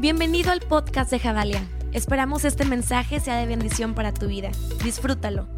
Bienvenido 0.00 0.52
al 0.52 0.60
podcast 0.60 1.10
de 1.10 1.18
Javalia. 1.18 1.68
Esperamos 1.92 2.44
este 2.44 2.64
mensaje 2.64 3.18
sea 3.18 3.36
de 3.36 3.46
bendición 3.46 3.96
para 3.96 4.14
tu 4.14 4.28
vida. 4.28 4.52
Disfrútalo. 4.84 5.48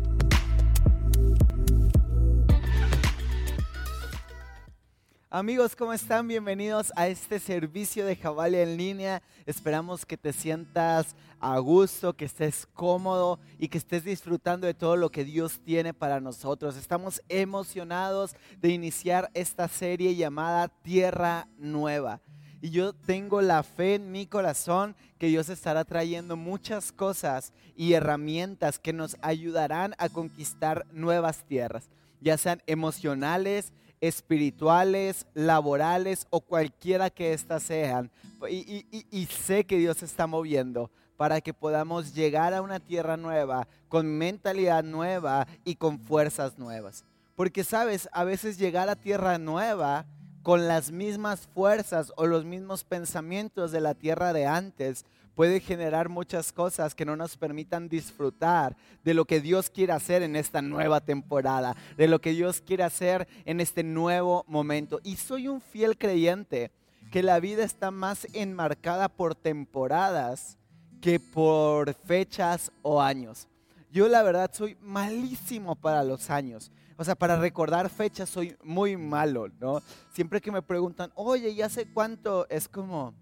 Amigos, 5.29 5.77
¿cómo 5.77 5.93
están? 5.93 6.27
Bienvenidos 6.27 6.91
a 6.97 7.09
este 7.09 7.39
servicio 7.39 8.07
de 8.07 8.17
Javalia 8.17 8.63
en 8.63 8.79
línea. 8.79 9.23
Esperamos 9.45 10.07
que 10.07 10.17
te 10.17 10.33
sientas 10.33 11.15
a 11.39 11.59
gusto, 11.59 12.15
que 12.15 12.25
estés 12.25 12.67
cómodo 12.73 13.39
y 13.59 13.69
que 13.69 13.77
estés 13.77 14.05
disfrutando 14.05 14.67
de 14.67 14.73
todo 14.73 14.97
lo 14.97 15.11
que 15.11 15.23
Dios 15.23 15.61
tiene 15.63 15.93
para 15.93 16.19
nosotros. 16.19 16.79
Estamos 16.79 17.21
emocionados 17.29 18.35
de 18.59 18.71
iniciar 18.71 19.31
esta 19.35 19.69
serie 19.69 20.17
llamada 20.17 20.69
Tierra 20.69 21.47
Nueva. 21.59 22.23
Y 22.63 22.71
yo 22.71 22.93
tengo 22.93 23.41
la 23.41 23.63
fe 23.63 23.95
en 23.95 24.13
mi 24.13 24.27
corazón 24.27 24.95
que 25.19 25.29
Dios 25.29 25.49
estará 25.49 25.85
trayendo 25.85 26.37
muchas 26.37 26.93
cosas 26.93 27.53
y 27.75 27.95
herramientas 27.95 28.79
que 28.79 28.93
nos 28.93 29.17
ayudarán 29.23 29.95
a 29.99 30.11
conquistar 30.11 30.87
nuevas 30.93 31.45
tierras, 31.45 31.89
ya 32.21 32.37
sean 32.37 32.63
emocionales, 32.67 33.73
espirituales, 34.01 35.27
laborales 35.35 36.27
o 36.31 36.41
cualquiera 36.41 37.11
que 37.11 37.33
éstas 37.33 37.63
sean. 37.63 38.11
Y, 38.51 38.87
y, 39.11 39.27
sé 39.27 39.65
que 39.65 39.79
Dios 39.79 40.03
está 40.03 40.27
moviendo 40.27 40.91
para 41.17 41.41
que 41.41 41.53
podamos 41.53 42.15
llegar 42.15 42.55
a 42.55 42.63
una 42.63 42.81
tierra 42.81 43.17
nueva, 43.17 43.69
con 43.89 44.07
mentalidad 44.07 44.83
nueva 44.83 45.47
y 45.65 45.77
con 45.77 45.99
fuerzas 45.99 46.59
nuevas. 46.59 47.05
Porque 47.37 47.65
sabes, 47.65 48.09
a 48.13 48.25
veces 48.25 48.59
llegar 48.59 48.89
a 48.89 48.97
tierra 48.97 49.39
nueva 49.39 50.07
con 50.43 50.69
las 50.69 50.91
mismas 50.91 51.47
fuerzas 51.49 52.13
o 52.17 52.27
los 52.27 52.45
mismos 52.45 52.85
pensamientos 52.85 53.73
de 53.73 53.81
la 53.81 53.95
tierra 53.95 54.33
de 54.33 54.47
antes, 54.47 55.05
puede 55.35 55.61
generar 55.61 56.09
muchas 56.09 56.53
cosas 56.53 56.95
que 56.95 57.05
no 57.05 57.17
nos 57.17 57.37
permitan 57.37 57.89
disfrutar 57.89 58.77
de 59.05 59.15
lo 59.15 59.25
que 59.25 59.41
Dios 59.41 59.71
quiere 59.71 59.93
hacer 59.93 60.23
en 60.23 60.37
esta 60.37 60.61
nueva 60.61 61.01
temporada, 61.01 61.77
de 61.97 62.09
lo 62.09 62.21
que 62.21 62.33
Dios 62.33 62.61
quiere 62.61 62.83
hacer 62.83 63.27
en 63.45 63.61
este 63.61 63.83
nuevo 63.83 64.45
momento. 64.49 65.01
Y 65.03 65.17
soy 65.17 65.49
un 65.49 65.61
fiel 65.61 65.97
creyente 65.97 66.71
que 67.11 67.23
la 67.23 67.41
vida 67.41 67.65
está 67.65 67.91
más 67.91 68.27
enmarcada 68.35 69.09
por 69.09 69.35
temporadas 69.35 70.59
que 71.01 71.19
por 71.19 71.95
fechas 71.95 72.71
o 72.83 73.01
años. 73.01 73.49
Yo 73.91 74.09
la 74.09 74.23
verdad 74.23 74.51
soy 74.53 74.77
malísimo 74.81 75.75
para 75.75 76.05
los 76.05 76.31
años. 76.31 76.71
O 77.01 77.05
sea, 77.05 77.15
para 77.15 77.39
recordar 77.39 77.89
fechas 77.89 78.29
soy 78.29 78.55
muy 78.63 78.95
malo, 78.95 79.49
¿no? 79.59 79.81
Siempre 80.13 80.39
que 80.39 80.53
me 80.53 80.61
preguntan, 80.61 81.11
oye, 81.15 81.55
¿ya 81.55 81.71
sé 81.71 81.91
cuánto? 81.91 82.47
Es 82.51 82.69
como, 82.69 83.15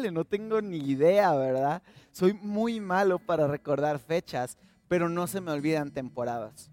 le 0.00 0.10
no 0.10 0.24
tengo 0.24 0.60
ni 0.60 0.78
idea, 0.78 1.32
¿verdad? 1.34 1.80
Soy 2.10 2.32
muy 2.32 2.80
malo 2.80 3.20
para 3.20 3.46
recordar 3.46 4.00
fechas, 4.00 4.58
pero 4.88 5.08
no 5.08 5.28
se 5.28 5.40
me 5.40 5.52
olvidan 5.52 5.92
temporadas. 5.92 6.72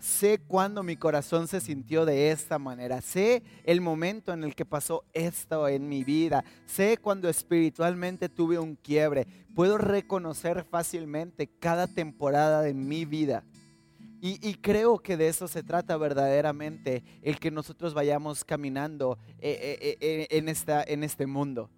Sé 0.00 0.38
cuándo 0.38 0.82
mi 0.82 0.96
corazón 0.96 1.46
se 1.46 1.60
sintió 1.60 2.04
de 2.04 2.32
esta 2.32 2.58
manera. 2.58 3.00
Sé 3.00 3.44
el 3.62 3.80
momento 3.80 4.32
en 4.32 4.42
el 4.42 4.56
que 4.56 4.66
pasó 4.66 5.04
esto 5.12 5.68
en 5.68 5.88
mi 5.88 6.02
vida. 6.02 6.44
Sé 6.66 6.98
cuando 7.00 7.28
espiritualmente 7.28 8.28
tuve 8.28 8.58
un 8.58 8.74
quiebre. 8.74 9.28
Puedo 9.54 9.78
reconocer 9.78 10.64
fácilmente 10.64 11.46
cada 11.46 11.86
temporada 11.86 12.60
de 12.60 12.74
mi 12.74 13.04
vida. 13.04 13.44
Y, 14.26 14.54
creo 14.54 15.00
que 15.00 15.18
de 15.18 15.28
eso 15.28 15.46
se 15.48 15.62
trata 15.62 15.98
verdaderamente, 15.98 17.04
el 17.20 17.38
que 17.38 17.50
nosotros 17.50 17.92
vayamos 17.92 18.42
caminando 18.42 19.18
eh, 19.38 19.78
eh, 19.82 19.98
eh, 20.00 20.26
en, 20.30 20.48
esta, 20.48 20.82
en 20.82 21.04
este 21.04 21.26
mundo 21.26 21.68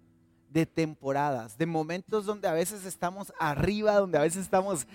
de 0.49 0.65
temporadas, 0.65 1.57
de 1.57 1.65
momentos 1.65 2.25
donde 2.25 2.47
a 2.47 2.53
veces 2.53 2.85
estamos 2.85 3.33
arriba, 3.37 3.95
donde 3.95 4.17
a 4.17 4.21
veces 4.21 4.43
estamos 4.43 4.87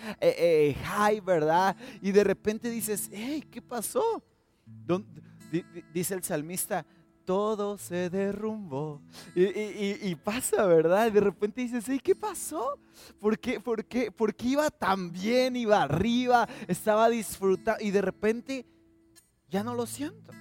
high, 0.83 1.20
¿verdad? 1.20 1.77
Y 2.01 2.12
de 2.12 2.24
repente 2.24 2.70
dices, 2.70 3.11
hey, 3.12 3.45
¿qué 3.51 3.61
pasó? 3.61 4.24
Dice 5.92 6.14
el 6.14 6.23
salmista, 6.23 6.86
todo 7.25 7.79
se 7.79 8.11
derrumbó. 8.11 9.01
Y, 9.35 10.15
pasa, 10.17 10.67
¿verdad? 10.67 11.11
de 11.11 11.21
repente 11.21 11.63
dices, 11.63 11.85
¿qué 12.03 12.15
pasó? 12.15 12.79
¿Por 13.19 13.39
qué, 13.39 13.61
por, 13.61 13.85
qué, 13.85 14.11
¿Por 14.11 14.35
qué 14.35 14.49
iba 14.49 14.71
tan 14.71 15.13
bien? 15.13 15.57
Iba 15.57 15.83
arriba, 15.83 16.49
estaba 16.69 17.09
disfrutando 17.09 17.83
y 17.83 17.91
de 17.91 18.03
repente 18.03 18.67
ya 19.49 19.63
no 19.63 19.75
lo 19.75 19.87
siento. 19.87 20.33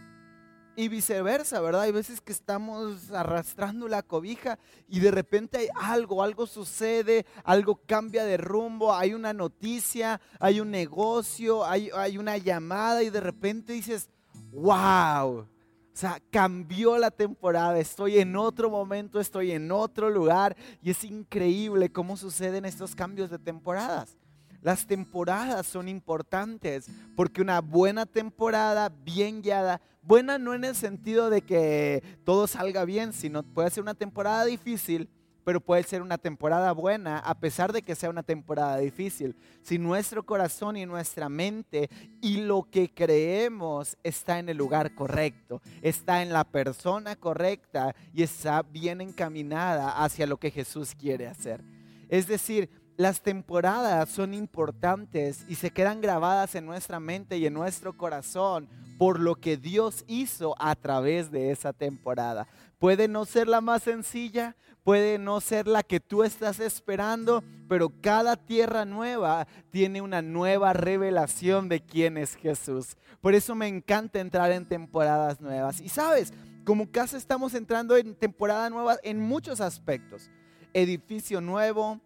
Y 0.75 0.88
viceversa, 0.88 1.59
¿verdad? 1.59 1.81
Hay 1.81 1.92
veces 1.92 2.22
que 2.22 2.31
estamos 2.31 3.12
arrastrando 3.12 3.88
la 3.88 4.03
cobija 4.03 4.58
y 4.88 5.00
de 5.00 5.12
repente 5.12 5.58
hay 5.58 5.68
algo, 5.75 6.24
algo 6.24 6.48
sucede, 6.48 7.25
algo 7.44 7.81
cambia 7.86 8.24
de 8.24 8.38
rumbo, 8.38 8.94
hay 8.94 9.13
una 9.13 9.34
noticia, 9.34 10.22
hay 10.40 10.62
un 10.62 10.72
negocio, 10.72 11.66
hay 11.66 12.18
una 12.18 12.38
llamada 12.38 13.03
y 13.03 13.09
de 13.09 13.19
repente 13.19 13.74
dices, 13.74 14.09
wow, 14.52 15.46
o 15.94 15.97
sea, 15.97 16.22
cambió 16.31 16.97
la 16.97 17.12
temporada, 17.12 17.78
estoy 17.78 18.19
en 18.19 18.35
otro 18.38 18.69
momento, 18.69 19.19
estoy 19.19 19.52
en 19.52 19.72
otro 19.72 20.09
lugar 20.09 20.56
y 20.81 20.90
es 20.91 21.03
increíble 21.03 21.91
cómo 21.91 22.16
suceden 22.16 22.63
estos 22.63 22.96
cambios 22.96 23.29
de 23.29 23.38
temporadas. 23.38 24.18
Las 24.62 24.85
temporadas 24.85 25.66
son 25.68 25.90
importantes 25.90 26.88
porque 27.16 27.41
una 27.41 27.62
buena 27.62 28.06
temporada 28.06 28.90
bien 28.90 29.41
guiada, 29.41 29.81
buena 30.01 30.38
no 30.38 30.53
en 30.53 30.63
el 30.63 30.75
sentido 30.75 31.30
de 31.30 31.41
que 31.41 32.03
todo 32.24 32.47
salga 32.47 32.85
bien, 32.85 33.12
sino 33.12 33.44
puede 33.44 33.69
ser 33.72 33.84
una 33.84 33.96
temporada 33.96 34.46
difícil, 34.46 35.09
pero 35.44 35.62
puede 35.62 35.84
ser 35.84 36.02
una 36.02 36.18
temporada 36.18 36.72
buena 36.72 37.19
a 37.19 37.35
pesar 37.35 37.74
de 37.74 37.81
que 37.81 37.96
sea 37.96 38.09
una 38.09 38.24
temporada 38.24 38.78
difícil. 38.78 39.35
Si 39.62 39.78
nuestro 39.78 40.25
corazón 40.25 40.78
y 40.78 40.85
nuestra 40.85 41.29
mente 41.29 41.90
y 42.22 42.38
lo 42.38 42.68
que 42.69 42.94
creemos 42.94 43.97
está 44.03 44.40
en 44.40 44.50
el 44.50 44.57
lugar 44.57 44.94
correcto, 44.96 45.62
está 45.81 46.22
en 46.22 46.34
la 46.34 46.44
persona 46.44 47.16
correcta 47.16 47.96
y 48.13 48.24
está 48.24 48.62
bien 48.62 49.01
encaminada 49.01 50.03
hacia 50.03 50.28
lo 50.28 50.38
que 50.38 50.51
Jesús 50.51 50.96
quiere 50.96 51.28
hacer. 51.28 51.63
Es 52.09 52.28
decir, 52.28 52.69
las 52.97 53.22
temporadas 53.22 54.09
son 54.09 54.34
importantes 54.34 55.46
y 55.47 55.56
se 55.56 55.72
quedan 55.72 56.01
grabadas 56.01 56.53
en 56.56 56.66
nuestra 56.66 57.00
mente 57.00 57.38
y 57.38 57.46
en 57.46 57.53
nuestro 57.53 57.97
corazón 57.97 58.69
por 59.01 59.19
lo 59.19 59.34
que 59.34 59.57
Dios 59.57 60.06
hizo 60.06 60.53
a 60.59 60.75
través 60.75 61.31
de 61.31 61.50
esa 61.50 61.73
temporada. 61.73 62.47
Puede 62.78 63.07
no 63.07 63.25
ser 63.25 63.47
la 63.47 63.59
más 63.59 63.81
sencilla, 63.81 64.56
puede 64.84 65.17
no 65.17 65.41
ser 65.41 65.66
la 65.66 65.81
que 65.81 66.00
tú 66.00 66.23
estás 66.23 66.59
esperando, 66.59 67.44
pero 67.67 67.91
cada 68.00 68.35
tierra 68.35 68.85
nueva 68.85 69.47
tiene 69.72 70.03
una 70.03 70.22
nueva 70.22 70.73
revelación 70.73 71.67
de 71.67 71.84
quién 71.84 72.16
es 72.16 72.35
Jesús. 72.35 72.95
Por 73.22 73.34
eso 73.34 73.56
me 73.56 73.67
encanta 73.67 74.19
entrar 74.19 74.51
en 74.51 74.67
temporadas 74.67 75.41
nuevas. 75.41 75.81
Y 75.81 75.89
sabes, 75.89 76.31
como 76.63 76.91
casa 76.91 77.18
estamos 77.18 77.56
entrando 77.56 77.97
en 77.97 78.13
temporada 78.13 78.69
nueva 78.69 78.97
en 79.01 79.19
muchos 79.19 79.62
aspectos. 79.62 80.29
Edificio 80.75 81.41
nuevo, 81.41 82.00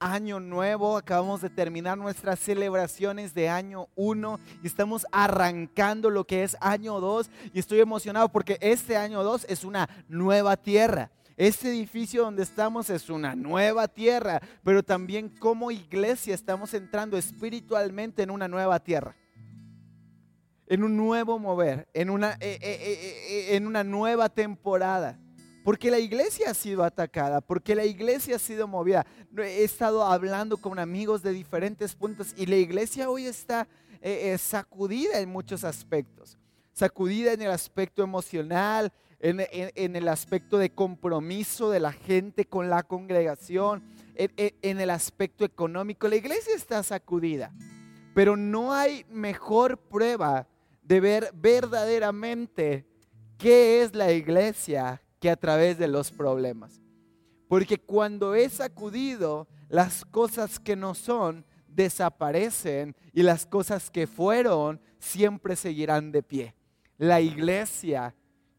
año 0.00 0.40
nuevo, 0.40 0.96
acabamos 0.96 1.40
de 1.40 1.50
terminar 1.50 1.98
nuestras 1.98 2.38
celebraciones 2.38 3.34
de 3.34 3.48
año 3.48 3.88
1 3.96 4.40
y 4.62 4.66
estamos 4.66 5.06
arrancando 5.12 6.10
lo 6.10 6.24
que 6.24 6.42
es 6.42 6.56
año 6.60 7.00
2 7.00 7.30
y 7.52 7.58
estoy 7.58 7.80
emocionado 7.80 8.28
porque 8.28 8.58
este 8.60 8.96
año 8.96 9.22
2 9.22 9.46
es 9.48 9.64
una 9.64 9.88
nueva 10.08 10.56
tierra. 10.56 11.10
Este 11.36 11.68
edificio 11.68 12.24
donde 12.24 12.42
estamos 12.42 12.90
es 12.90 13.08
una 13.10 13.36
nueva 13.36 13.86
tierra, 13.86 14.40
pero 14.64 14.82
también 14.82 15.28
como 15.28 15.70
iglesia 15.70 16.34
estamos 16.34 16.74
entrando 16.74 17.16
espiritualmente 17.16 18.24
en 18.24 18.30
una 18.30 18.48
nueva 18.48 18.80
tierra. 18.80 19.14
En 20.66 20.82
un 20.82 20.96
nuevo 20.96 21.38
mover, 21.38 21.88
en 21.94 22.10
una, 22.10 22.32
eh, 22.40 22.58
eh, 22.60 22.78
eh, 22.80 23.56
en 23.56 23.68
una 23.68 23.84
nueva 23.84 24.28
temporada. 24.28 25.18
Porque 25.68 25.90
la 25.90 25.98
iglesia 25.98 26.52
ha 26.52 26.54
sido 26.54 26.82
atacada, 26.82 27.42
porque 27.42 27.74
la 27.74 27.84
iglesia 27.84 28.36
ha 28.36 28.38
sido 28.38 28.66
movida. 28.66 29.04
He 29.36 29.64
estado 29.64 30.02
hablando 30.02 30.56
con 30.56 30.78
amigos 30.78 31.22
de 31.22 31.30
diferentes 31.30 31.94
puntos 31.94 32.32
y 32.38 32.46
la 32.46 32.56
iglesia 32.56 33.10
hoy 33.10 33.26
está 33.26 33.68
sacudida 34.38 35.20
en 35.20 35.28
muchos 35.28 35.64
aspectos. 35.64 36.38
Sacudida 36.72 37.34
en 37.34 37.42
el 37.42 37.50
aspecto 37.50 38.02
emocional, 38.02 38.94
en, 39.20 39.94
el 39.94 40.08
aspecto 40.08 40.56
de 40.56 40.70
compromiso 40.70 41.68
de 41.68 41.80
la 41.80 41.92
gente 41.92 42.46
con 42.46 42.70
la 42.70 42.82
congregación, 42.82 43.82
en 44.14 44.80
el 44.80 44.88
aspecto 44.88 45.44
económico. 45.44 46.08
La 46.08 46.16
iglesia 46.16 46.54
está 46.56 46.82
sacudida, 46.82 47.52
pero 48.14 48.38
no 48.38 48.72
hay 48.72 49.04
mejor 49.10 49.76
prueba 49.76 50.48
de 50.80 51.00
ver 51.00 51.30
verdaderamente 51.34 52.86
qué 53.36 53.82
es 53.82 53.94
la 53.94 54.12
iglesia 54.12 55.02
que 55.20 55.30
a 55.30 55.36
través 55.36 55.78
de 55.78 55.88
los 55.88 56.10
problemas. 56.10 56.80
Porque 57.48 57.78
cuando 57.78 58.34
es 58.34 58.54
sacudido, 58.54 59.48
las 59.68 60.04
cosas 60.04 60.60
que 60.60 60.76
no 60.76 60.94
son 60.94 61.44
desaparecen 61.68 62.94
y 63.12 63.22
las 63.22 63.46
cosas 63.46 63.90
que 63.90 64.06
fueron 64.06 64.80
siempre 64.98 65.56
seguirán 65.56 66.12
de 66.12 66.22
pie. 66.22 66.54
La 66.98 67.20
iglesia 67.20 68.14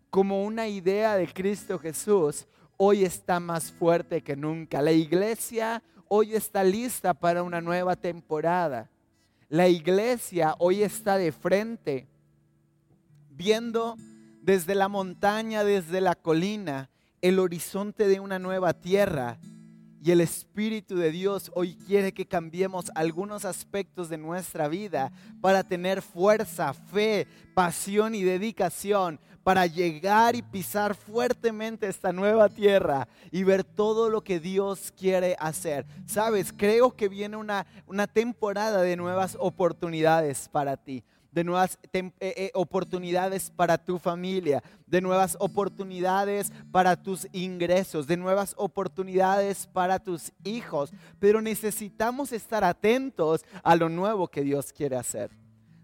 como 0.09 0.43
una 0.43 0.67
idea 0.67 1.15
de 1.15 1.27
Cristo 1.27 1.77
Jesús, 1.77 2.47
hoy 2.77 3.03
está 3.03 3.39
más 3.39 3.71
fuerte 3.71 4.21
que 4.21 4.35
nunca. 4.35 4.81
La 4.81 4.91
iglesia 4.91 5.83
hoy 6.07 6.33
está 6.33 6.63
lista 6.63 7.13
para 7.13 7.43
una 7.43 7.61
nueva 7.61 7.95
temporada. 7.95 8.89
La 9.49 9.67
iglesia 9.67 10.55
hoy 10.59 10.83
está 10.83 11.17
de 11.17 11.31
frente, 11.31 12.07
viendo 13.29 13.95
desde 14.49 14.73
la 14.73 14.87
montaña, 14.87 15.63
desde 15.63 16.01
la 16.01 16.15
colina, 16.15 16.89
el 17.21 17.37
horizonte 17.37 18.07
de 18.07 18.19
una 18.19 18.39
nueva 18.39 18.73
tierra. 18.73 19.37
Y 20.01 20.09
el 20.09 20.21
Espíritu 20.21 20.95
de 20.95 21.11
Dios 21.11 21.51
hoy 21.53 21.75
quiere 21.75 22.13
que 22.15 22.25
cambiemos 22.25 22.85
algunos 22.95 23.45
aspectos 23.45 24.09
de 24.09 24.17
nuestra 24.17 24.67
vida 24.67 25.11
para 25.39 25.63
tener 25.63 26.01
fuerza, 26.01 26.73
fe, 26.73 27.27
pasión 27.53 28.15
y 28.15 28.23
dedicación 28.23 29.19
para 29.43 29.67
llegar 29.67 30.35
y 30.35 30.41
pisar 30.41 30.95
fuertemente 30.95 31.87
esta 31.87 32.11
nueva 32.11 32.49
tierra 32.49 33.07
y 33.31 33.43
ver 33.43 33.63
todo 33.63 34.09
lo 34.09 34.23
que 34.23 34.39
Dios 34.39 34.91
quiere 34.97 35.35
hacer. 35.39 35.85
Sabes, 36.07 36.51
creo 36.57 36.95
que 36.95 37.07
viene 37.07 37.37
una, 37.37 37.67
una 37.85 38.07
temporada 38.07 38.81
de 38.81 38.95
nuevas 38.95 39.37
oportunidades 39.39 40.49
para 40.49 40.75
ti 40.75 41.03
de 41.31 41.43
nuevas 41.43 41.77
eh, 41.93 42.11
eh, 42.19 42.51
oportunidades 42.53 43.51
para 43.51 43.77
tu 43.77 43.99
familia, 43.99 44.63
de 44.87 45.01
nuevas 45.01 45.37
oportunidades 45.39 46.51
para 46.71 46.95
tus 46.95 47.27
ingresos, 47.31 48.07
de 48.07 48.17
nuevas 48.17 48.53
oportunidades 48.57 49.67
para 49.67 49.99
tus 49.99 50.31
hijos. 50.43 50.91
Pero 51.19 51.41
necesitamos 51.41 52.31
estar 52.31 52.63
atentos 52.63 53.45
a 53.63 53.75
lo 53.75 53.89
nuevo 53.89 54.27
que 54.27 54.41
Dios 54.41 54.73
quiere 54.73 54.95
hacer. 54.95 55.31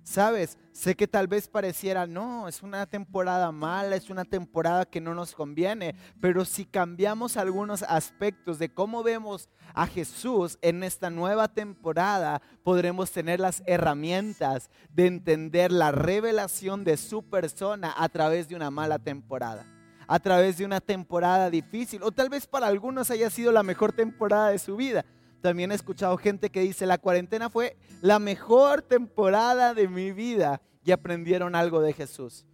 Sabes, 0.06 0.60
sé 0.72 0.94
que 0.94 1.08
tal 1.08 1.28
vez 1.28 1.48
pareciera, 1.48 2.06
no, 2.06 2.48
es 2.48 2.62
una 2.62 2.86
temporada 2.86 3.52
mala, 3.52 3.96
es 3.96 4.12
una 4.12 4.24
temporada 4.24 4.86
que 4.86 5.02
no 5.02 5.16
nos 5.16 5.34
conviene, 5.34 5.96
pero 6.22 6.46
si 6.46 6.64
cambiamos 6.64 7.38
algunos 7.38 7.82
aspectos 7.82 8.60
de 8.60 8.72
cómo 8.72 9.02
vemos 9.02 9.50
a 9.74 9.88
Jesús 9.88 10.60
en 10.62 10.84
esta 10.84 11.10
nueva 11.10 11.48
temporada, 11.48 12.40
podremos 12.64 13.12
tener 13.12 13.40
las 13.40 13.64
herramientas 13.66 14.70
de 14.92 15.08
entender 15.08 15.72
la 15.72 15.92
revelación 15.92 16.84
de 16.84 16.98
su 16.98 17.24
persona 17.24 17.92
a 17.98 18.08
través 18.08 18.48
de 18.48 18.56
una 18.56 18.70
mala 18.70 19.00
temporada 19.00 19.66
a 20.08 20.20
través 20.20 20.60
de 20.60 20.66
una 20.66 20.82
temporada 20.82 21.50
difícil, 21.50 22.04
o 22.04 22.12
tal 22.12 22.30
vez 22.30 22.46
para 22.46 22.68
algunos 22.68 23.10
haya 23.10 23.28
sido 23.32 23.52
la 23.52 23.64
mejor 23.64 23.92
temporada 23.92 24.50
de 24.50 24.60
su 24.60 24.76
vida. 24.76 25.04
También 25.46 25.72
he 25.72 25.76
escuchado 25.76 26.18
gente 26.18 26.50
que 26.50 26.62
dice, 26.62 26.88
la 26.88 26.98
cuarentena 26.98 27.52
fue 27.52 27.78
la 28.02 28.18
mejor 28.18 28.82
temporada 28.82 29.76
de 29.76 29.88
mi 29.88 30.12
vida 30.12 30.60
y 30.84 30.90
aprendieron 30.92 31.54
algo 31.54 31.82
de 31.82 31.94
Jesús. 31.94 32.48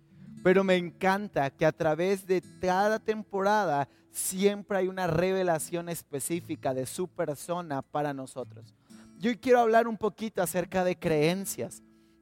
Pero 0.43 0.65
me 0.65 0.75
encanta 0.75 1.51
que 1.51 1.65
a 1.65 1.71
través 1.71 2.27
de 2.27 2.43
cada 2.59 2.99
temporada 2.99 3.88
siempre 4.11 4.79
hay 4.79 4.89
una 4.89 5.07
revelación 5.07 5.88
específica 5.88 6.73
de 6.73 6.85
su 6.85 7.07
persona 7.07 7.81
para 7.81 8.13
nosotros. 8.13 8.75
Yo 9.19 9.31
quiero 9.39 9.61
hablar 9.61 9.88
un 9.88 9.95
poquito 9.95 10.43
acerca 10.43 10.83
de 10.83 10.99
creencias 10.99 11.81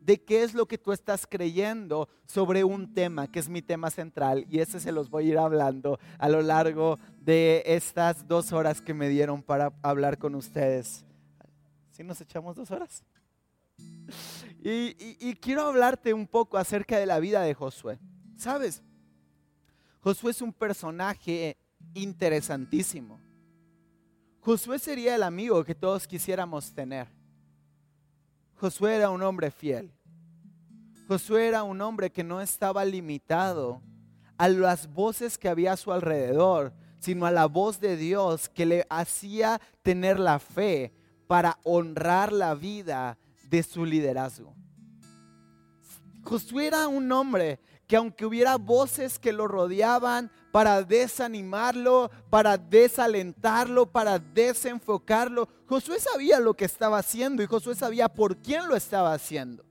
de 0.10 0.24
qué 0.24 0.42
es 0.42 0.56
lo 0.56 0.68
que 0.68 0.80
tú 0.80 0.92
estás 0.92 1.28
creyendo 1.28 2.10
sobre 2.26 2.64
un 2.64 2.96
tema, 2.96 3.28
que 3.28 3.38
es 3.38 3.48
mi 3.48 3.62
tema 3.62 3.92
central, 3.92 4.44
y 4.50 4.58
ese 4.58 4.80
se 4.80 4.92
los 4.92 5.08
voy 5.12 5.26
a 5.26 5.28
ir 5.34 5.38
hablando 5.38 6.00
a 6.18 6.30
lo 6.30 6.42
largo 6.42 6.98
de 7.22 7.62
estas 7.68 8.28
dos 8.28 8.52
horas 8.52 8.82
que 8.82 8.96
me 8.96 9.08
dieron 9.08 9.44
para 9.44 9.72
hablar 9.84 10.18
con 10.18 10.34
ustedes. 10.34 11.06
¿Sí 11.92 12.04
nos 12.04 12.20
echamos 12.22 12.56
dos 12.56 12.72
horas? 12.72 13.04
Y, 14.64 14.96
y 15.20 15.36
quiero 15.36 15.62
hablarte 15.68 16.12
un 16.12 16.26
poco 16.26 16.58
acerca 16.58 16.98
de 16.98 17.06
la 17.06 17.20
vida 17.20 17.44
de 17.44 17.54
Josué. 17.54 18.00
¿Sabes? 18.36 18.82
Josué 20.00 20.32
es 20.32 20.42
un 20.42 20.54
personaje 20.54 21.56
interesantísimo. 21.94 23.20
Josué 24.40 24.80
sería 24.80 25.14
el 25.14 25.22
amigo 25.22 25.64
que 25.64 25.76
todos 25.76 26.08
quisiéramos 26.08 26.74
tener. 26.74 27.08
Josué 28.56 28.96
era 28.96 29.12
un 29.12 29.22
hombre 29.22 29.52
fiel. 29.52 29.94
Josué 31.10 31.48
era 31.48 31.64
un 31.64 31.82
hombre 31.82 32.12
que 32.12 32.24
no 32.24 32.40
estaba 32.40 32.86
limitado 32.86 33.82
a 34.38 34.48
las 34.48 34.94
voces 34.94 35.40
que 35.40 35.50
había 35.50 35.74
a 35.74 35.78
su 35.78 35.92
alrededor, 35.92 36.72
sino 37.00 37.26
a 37.26 37.32
la 37.32 37.48
voz 37.48 37.80
de 37.80 37.98
Dios 37.98 38.48
que 38.48 38.68
le 38.68 38.86
hacía 38.92 39.60
tener 39.82 40.20
la 40.20 40.38
fe 40.38 40.94
para 41.26 41.58
honrar 41.64 42.32
la 42.32 42.54
vida 42.54 43.18
de 43.50 43.64
su 43.64 43.86
liderazgo. 43.86 44.54
Josué 46.22 46.68
era 46.68 46.88
un 46.88 47.12
hombre 47.12 47.60
que 47.88 47.96
aunque 47.96 48.28
hubiera 48.28 48.58
voces 48.58 49.18
que 49.18 49.34
lo 49.34 49.48
rodeaban 49.48 50.32
para 50.52 50.84
desanimarlo, 50.84 52.12
para 52.30 52.56
desalentarlo, 52.56 53.92
para 53.92 54.20
desenfocarlo, 54.20 55.50
Josué 55.66 56.00
sabía 56.00 56.40
lo 56.40 56.54
que 56.54 56.66
estaba 56.66 57.00
haciendo 57.00 57.42
y 57.42 57.48
Josué 57.48 57.74
sabía 57.74 58.10
por 58.10 58.38
quién 58.38 58.68
lo 58.68 58.76
estaba 58.76 59.12
haciendo. 59.12 59.69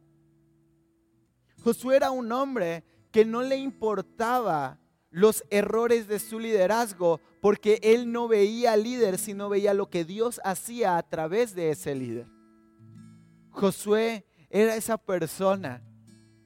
Josué 1.62 1.96
era 1.96 2.10
un 2.10 2.30
hombre 2.32 2.84
que 3.10 3.24
no 3.24 3.42
le 3.42 3.56
importaba 3.56 4.78
los 5.10 5.44
errores 5.50 6.06
de 6.06 6.18
su 6.18 6.38
liderazgo 6.38 7.20
porque 7.40 7.80
él 7.82 8.12
no 8.12 8.28
veía 8.28 8.76
líder, 8.76 9.18
sino 9.18 9.48
veía 9.48 9.74
lo 9.74 9.88
que 9.88 10.04
Dios 10.04 10.40
hacía 10.44 10.98
a 10.98 11.02
través 11.02 11.54
de 11.54 11.70
ese 11.70 11.94
líder. 11.94 12.26
Josué 13.50 14.26
era 14.50 14.76
esa 14.76 14.98
persona 14.98 15.82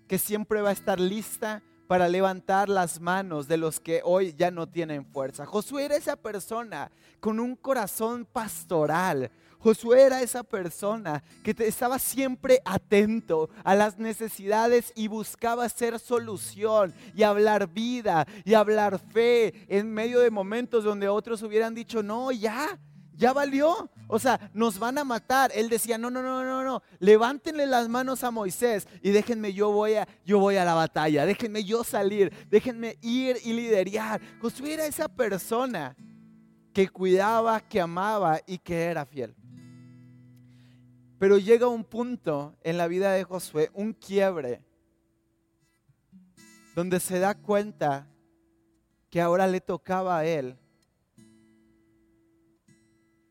que 0.08 0.18
siempre 0.18 0.62
va 0.62 0.70
a 0.70 0.72
estar 0.72 1.00
lista 1.00 1.62
para 1.86 2.08
levantar 2.08 2.68
las 2.68 3.00
manos 3.00 3.48
de 3.48 3.58
los 3.58 3.80
que 3.80 4.00
hoy 4.04 4.34
ya 4.36 4.50
no 4.50 4.66
tienen 4.66 5.04
fuerza. 5.04 5.44
Josué 5.44 5.84
era 5.84 5.96
esa 5.96 6.16
persona 6.16 6.90
con 7.20 7.38
un 7.38 7.54
corazón 7.54 8.24
pastoral, 8.24 9.30
Josué 9.62 10.02
era 10.02 10.22
esa 10.22 10.42
persona 10.42 11.22
que 11.44 11.54
estaba 11.60 12.00
siempre 12.00 12.60
atento 12.64 13.48
a 13.62 13.76
las 13.76 13.96
necesidades 13.96 14.92
y 14.96 15.06
buscaba 15.06 15.64
hacer 15.64 16.00
solución 16.00 16.92
y 17.14 17.22
hablar 17.22 17.68
vida 17.68 18.26
y 18.44 18.54
hablar 18.54 18.98
fe 18.98 19.54
en 19.68 19.92
medio 19.94 20.18
de 20.18 20.32
momentos 20.32 20.82
donde 20.82 21.08
otros 21.08 21.44
hubieran 21.44 21.76
dicho, 21.76 22.02
no, 22.02 22.32
ya, 22.32 22.76
ya 23.14 23.32
valió. 23.32 23.88
O 24.08 24.18
sea, 24.18 24.50
nos 24.52 24.80
van 24.80 24.98
a 24.98 25.04
matar. 25.04 25.52
Él 25.54 25.68
decía, 25.68 25.96
no, 25.96 26.10
no, 26.10 26.22
no, 26.22 26.42
no, 26.42 26.64
no. 26.64 26.82
Levántenle 26.98 27.66
las 27.66 27.88
manos 27.88 28.24
a 28.24 28.32
Moisés 28.32 28.88
y 29.00 29.10
déjenme, 29.12 29.52
yo 29.52 29.70
voy 29.70 29.94
a, 29.94 30.08
yo 30.26 30.40
voy 30.40 30.56
a 30.56 30.64
la 30.64 30.74
batalla. 30.74 31.24
Déjenme 31.24 31.62
yo 31.62 31.84
salir. 31.84 32.32
Déjenme 32.50 32.98
ir 33.00 33.36
y 33.44 33.52
liderar. 33.52 34.20
Josué 34.40 34.74
era 34.74 34.86
esa 34.86 35.08
persona 35.08 35.94
que 36.74 36.88
cuidaba, 36.88 37.60
que 37.60 37.80
amaba 37.80 38.40
y 38.44 38.58
que 38.58 38.82
era 38.86 39.06
fiel. 39.06 39.36
Pero 41.22 41.38
llega 41.38 41.68
un 41.68 41.84
punto 41.84 42.56
en 42.64 42.76
la 42.76 42.88
vida 42.88 43.12
de 43.12 43.22
Josué, 43.22 43.70
un 43.74 43.92
quiebre, 43.92 44.60
donde 46.74 46.98
se 46.98 47.20
da 47.20 47.36
cuenta 47.36 48.08
que 49.08 49.20
ahora 49.20 49.46
le 49.46 49.60
tocaba 49.60 50.18
a 50.18 50.24
él 50.24 50.58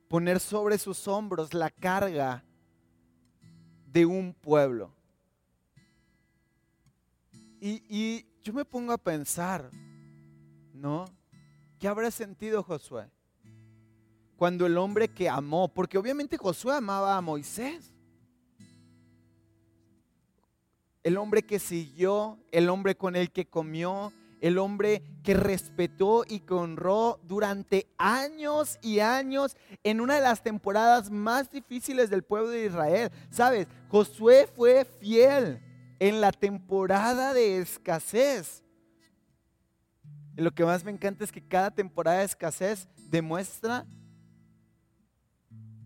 poner 0.07 0.39
sobre 0.39 0.77
sus 0.77 1.05
hombros 1.05 1.53
la 1.53 1.69
carga 1.69 2.45
de 3.87 4.05
un 4.05 4.33
pueblo. 4.35 4.95
Y, 7.59 8.25
yo 8.41 8.53
me 8.53 8.63
pongo 8.63 8.93
a 8.93 8.97
pensar, 8.97 9.69
¿no? 10.73 11.03
¿Qué 11.77 11.89
habrá 11.89 12.09
sentido 12.09 12.63
Josué? 12.63 13.11
Cuando 14.41 14.65
el 14.65 14.75
hombre 14.79 15.07
que 15.07 15.29
amó, 15.29 15.67
porque 15.67 15.99
obviamente 15.99 16.35
Josué 16.35 16.73
amaba 16.73 17.15
a 17.15 17.21
Moisés, 17.21 17.93
el 21.03 21.17
hombre 21.17 21.43
que 21.43 21.59
siguió, 21.59 22.39
el 22.51 22.67
hombre 22.71 22.95
con 22.95 23.15
el 23.15 23.31
que 23.31 23.45
comió, 23.45 24.11
el 24.39 24.57
hombre 24.57 25.03
que 25.21 25.35
respetó 25.35 26.23
y 26.27 26.39
que 26.39 26.55
honró 26.55 27.19
durante 27.21 27.85
años 27.99 28.79
y 28.81 29.01
años 29.01 29.55
en 29.83 30.01
una 30.01 30.15
de 30.15 30.21
las 30.21 30.41
temporadas 30.41 31.11
más 31.11 31.51
difíciles 31.51 32.09
del 32.09 32.23
pueblo 32.23 32.49
de 32.49 32.65
Israel. 32.65 33.11
Sabes, 33.29 33.67
Josué 33.89 34.49
fue 34.55 34.85
fiel 34.85 35.61
en 35.99 36.19
la 36.19 36.31
temporada 36.31 37.35
de 37.35 37.59
escasez. 37.59 38.63
lo 40.35 40.49
que 40.49 40.65
más 40.65 40.83
me 40.83 40.89
encanta 40.89 41.23
es 41.23 41.31
que 41.31 41.47
cada 41.47 41.69
temporada 41.69 42.17
de 42.17 42.25
escasez 42.25 42.87
demuestra 43.07 43.85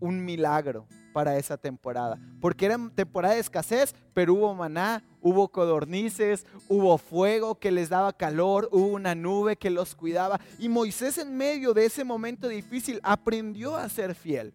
un 0.00 0.24
milagro 0.24 0.86
para 1.16 1.38
esa 1.38 1.56
temporada. 1.56 2.18
Porque 2.42 2.66
era 2.66 2.78
temporada 2.94 3.34
de 3.34 3.40
escasez, 3.40 3.94
pero 4.12 4.34
hubo 4.34 4.54
maná, 4.54 5.02
hubo 5.22 5.48
codornices, 5.48 6.44
hubo 6.68 6.98
fuego 6.98 7.58
que 7.58 7.70
les 7.70 7.88
daba 7.88 8.12
calor, 8.12 8.68
hubo 8.70 8.88
una 8.88 9.14
nube 9.14 9.56
que 9.56 9.70
los 9.70 9.94
cuidaba. 9.94 10.38
Y 10.58 10.68
Moisés 10.68 11.16
en 11.16 11.34
medio 11.34 11.72
de 11.72 11.86
ese 11.86 12.04
momento 12.04 12.48
difícil 12.48 13.00
aprendió 13.02 13.76
a 13.76 13.88
ser 13.88 14.14
fiel. 14.14 14.52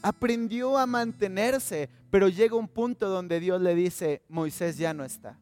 Aprendió 0.00 0.78
a 0.78 0.86
mantenerse, 0.86 1.90
pero 2.08 2.28
llega 2.28 2.56
un 2.56 2.68
punto 2.68 3.10
donde 3.10 3.40
Dios 3.40 3.60
le 3.60 3.74
dice, 3.74 4.22
Moisés 4.28 4.78
ya 4.78 4.94
no 4.94 5.04
está. 5.04 5.38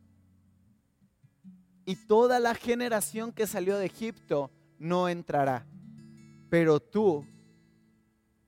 Y 1.84 1.94
toda 1.94 2.40
la 2.40 2.56
generación 2.56 3.30
que 3.30 3.46
salió 3.46 3.78
de 3.78 3.86
Egipto 3.86 4.50
no 4.80 5.08
entrará, 5.08 5.66
pero 6.50 6.80
tú 6.80 7.24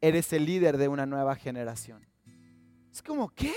eres 0.00 0.32
el 0.32 0.46
líder 0.46 0.76
de 0.78 0.88
una 0.88 1.06
nueva 1.06 1.34
generación. 1.36 2.06
Es 2.92 3.02
como, 3.02 3.28
¿qué? 3.30 3.54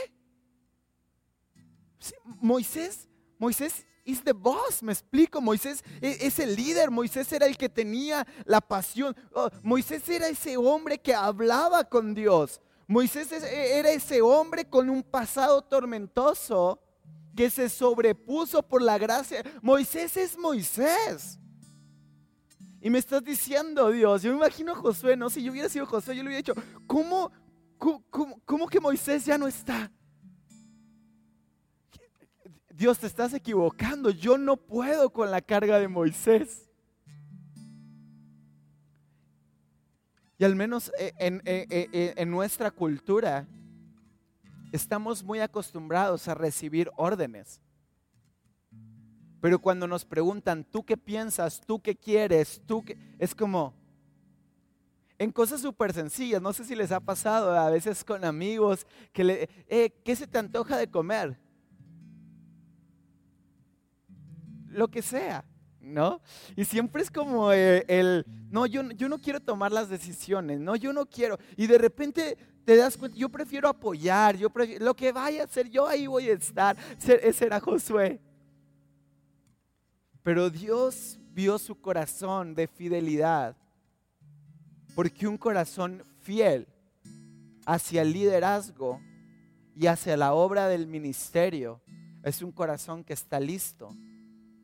Moisés, 2.42 3.08
Moisés 3.38 3.86
is 4.06 4.24
the 4.24 4.34
boss, 4.34 4.82
me 4.82 4.92
explico. 4.92 5.42
Moisés 5.42 5.84
e, 6.02 6.18
es, 6.22 6.40
el 6.40 6.56
líder, 6.56 6.92
Moisés 6.92 7.32
era 7.32 7.46
el 7.46 7.58
que 7.58 7.70
tenía 7.70 8.26
la 8.46 8.62
pasión. 8.62 9.16
Oh, 9.34 9.50
Moisés 9.64 10.08
era 10.10 10.28
ese 10.28 10.58
hombre 10.58 10.98
que 10.98 11.14
hablaba 11.14 11.84
con 11.84 12.14
Dios. 12.14 12.62
Moisés 12.88 13.32
e, 13.32 13.80
era 13.80 13.92
ese 13.92 14.22
hombre 14.22 14.66
con 14.66 14.90
un 14.90 15.04
pasado 15.04 15.62
tormentoso 15.62 16.82
que 17.36 17.50
se 17.50 17.70
sobrepuso 17.70 18.62
por 18.62 18.82
la 18.82 18.98
gracia. 18.98 19.44
Moisés 19.62 20.18
es 20.18 20.38
Moisés. 20.38 21.40
Y 22.84 22.90
me 22.90 22.98
estás 22.98 23.24
diciendo, 23.24 23.92
Dios, 23.92 24.24
yo 24.24 24.32
me 24.32 24.38
imagino 24.38 24.72
a 24.72 24.76
Josué, 24.76 25.16
no, 25.16 25.30
si 25.30 25.44
yo 25.44 25.52
hubiera 25.52 25.70
sido 25.70 25.86
Josué, 25.86 26.16
yo 26.16 26.24
le 26.24 26.30
hubiera 26.30 26.40
dicho, 26.40 26.56
¿cómo, 26.88 27.32
cómo, 27.78 28.68
que 28.68 28.80
Moisés 28.80 29.24
ya 29.24 29.38
no 29.38 29.48
está? 29.48 29.92
Dios, 32.72 32.98
te 32.98 33.06
estás 33.06 33.36
equivocando, 33.36 34.10
yo 34.10 34.36
no 34.40 34.58
puedo 34.58 35.12
con 35.14 35.30
la 35.30 35.42
carga 35.42 35.78
de 35.78 35.88
Moisés. 35.88 36.68
Y 40.40 40.44
al 40.44 40.56
menos 40.56 40.92
eh, 40.98 41.14
eh, 41.20 41.68
eh, 41.70 42.14
en, 42.18 42.32
nuestra 42.32 42.72
cultura 42.72 43.48
estamos 44.72 45.24
muy 45.24 45.40
acostumbrados 45.40 46.28
a 46.28 46.34
recibir 46.34 46.90
órdenes. 46.96 47.62
Pero 49.42 49.60
cuando 49.60 49.88
nos 49.88 50.06
preguntan, 50.06 50.64
¿tú 50.64 50.84
qué 50.84 50.96
piensas? 50.96 51.60
¿Tú 51.66 51.82
qué 51.82 51.96
quieres? 51.96 52.62
¿Tú 52.68 52.86
qué? 52.86 52.96
Es 53.18 53.34
como, 53.34 53.74
en 55.18 55.32
cosas 55.32 55.62
súper 55.62 55.94
sencillas, 55.94 56.42
no 56.42 56.54
sé 56.54 56.64
si 56.64 56.76
les 56.76 56.92
ha 56.92 57.00
pasado 57.00 57.58
a 57.58 57.70
veces 57.70 58.04
con 58.04 58.24
amigos, 58.24 58.86
que 59.12 59.24
le, 59.24 59.50
eh, 59.68 59.94
¿qué 60.04 60.16
se 60.16 60.28
te 60.28 60.38
antoja 60.38 60.78
de 60.78 60.90
comer? 60.90 61.38
Lo 64.68 64.88
que 64.88 65.02
sea, 65.02 65.44
¿no? 65.80 66.22
Y 66.56 66.66
siempre 66.66 67.02
es 67.02 67.10
como 67.10 67.52
eh, 67.52 67.84
el, 67.88 68.26
no, 68.50 68.68
yo, 68.68 68.90
yo 68.92 69.10
no 69.10 69.20
quiero 69.20 69.40
tomar 69.40 69.72
las 69.72 69.90
decisiones, 69.90 70.60
no, 70.60 70.76
yo 70.76 70.94
no 70.94 71.08
quiero. 71.08 71.38
Y 71.58 71.68
de 71.68 71.78
repente 71.80 72.38
te 72.64 72.76
das 72.76 72.96
cuenta, 72.96 73.18
yo 73.18 73.30
prefiero 73.30 73.70
apoyar, 73.70 74.38
yo 74.38 74.50
prefiero, 74.50 74.86
lo 74.86 74.96
que 74.96 75.12
vaya 75.12 75.44
a 75.44 75.48
ser, 75.48 75.70
yo 75.70 75.88
ahí 75.88 76.06
voy 76.08 76.30
a 76.30 76.34
estar. 76.34 76.78
Ese 77.00 77.46
era 77.46 77.60
Josué. 77.60 78.20
Pero 80.24 80.50
Dios 80.50 81.20
vio 81.34 81.58
su 81.58 81.80
corazón 81.80 82.54
de 82.54 82.68
fidelidad, 82.68 83.56
porque 84.96 85.28
un 85.28 85.38
corazón 85.38 86.04
fiel 86.22 86.68
hacia 87.66 88.01
el 88.01 88.13
liderazgo 88.13 89.00
y 89.75 89.88
hacia 89.88 90.18
la 90.18 90.34
obra 90.34 90.68
del 90.68 90.88
ministerio 90.88 91.82
es 92.24 92.42
un 92.42 92.51
corazón 92.51 93.04
que 93.04 93.13
está 93.13 93.40
listo 93.40 93.90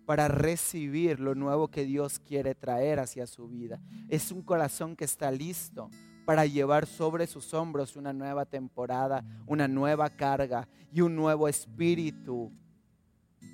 para 0.06 0.28
recibir 0.28 1.20
lo 1.20 1.36
nuevo 1.36 1.70
que 1.70 1.86
Dios 1.86 2.20
quiere 2.20 2.56
traer 2.56 3.00
hacia 3.00 3.28
su 3.28 3.48
vida. 3.48 3.82
Es 4.08 4.32
un 4.32 4.42
corazón 4.42 4.96
que 4.96 5.06
está 5.06 5.32
listo 5.32 5.90
para 6.26 6.46
llevar 6.46 6.86
sobre 6.86 7.26
sus 7.26 7.54
hombros 7.54 7.96
una 7.96 8.14
nueva 8.14 8.46
temporada, 8.46 9.24
una 9.48 9.68
nueva 9.68 10.10
carga 10.10 10.68
y 10.94 11.02
un 11.02 11.16
nuevo 11.16 11.48
espíritu 11.48 12.52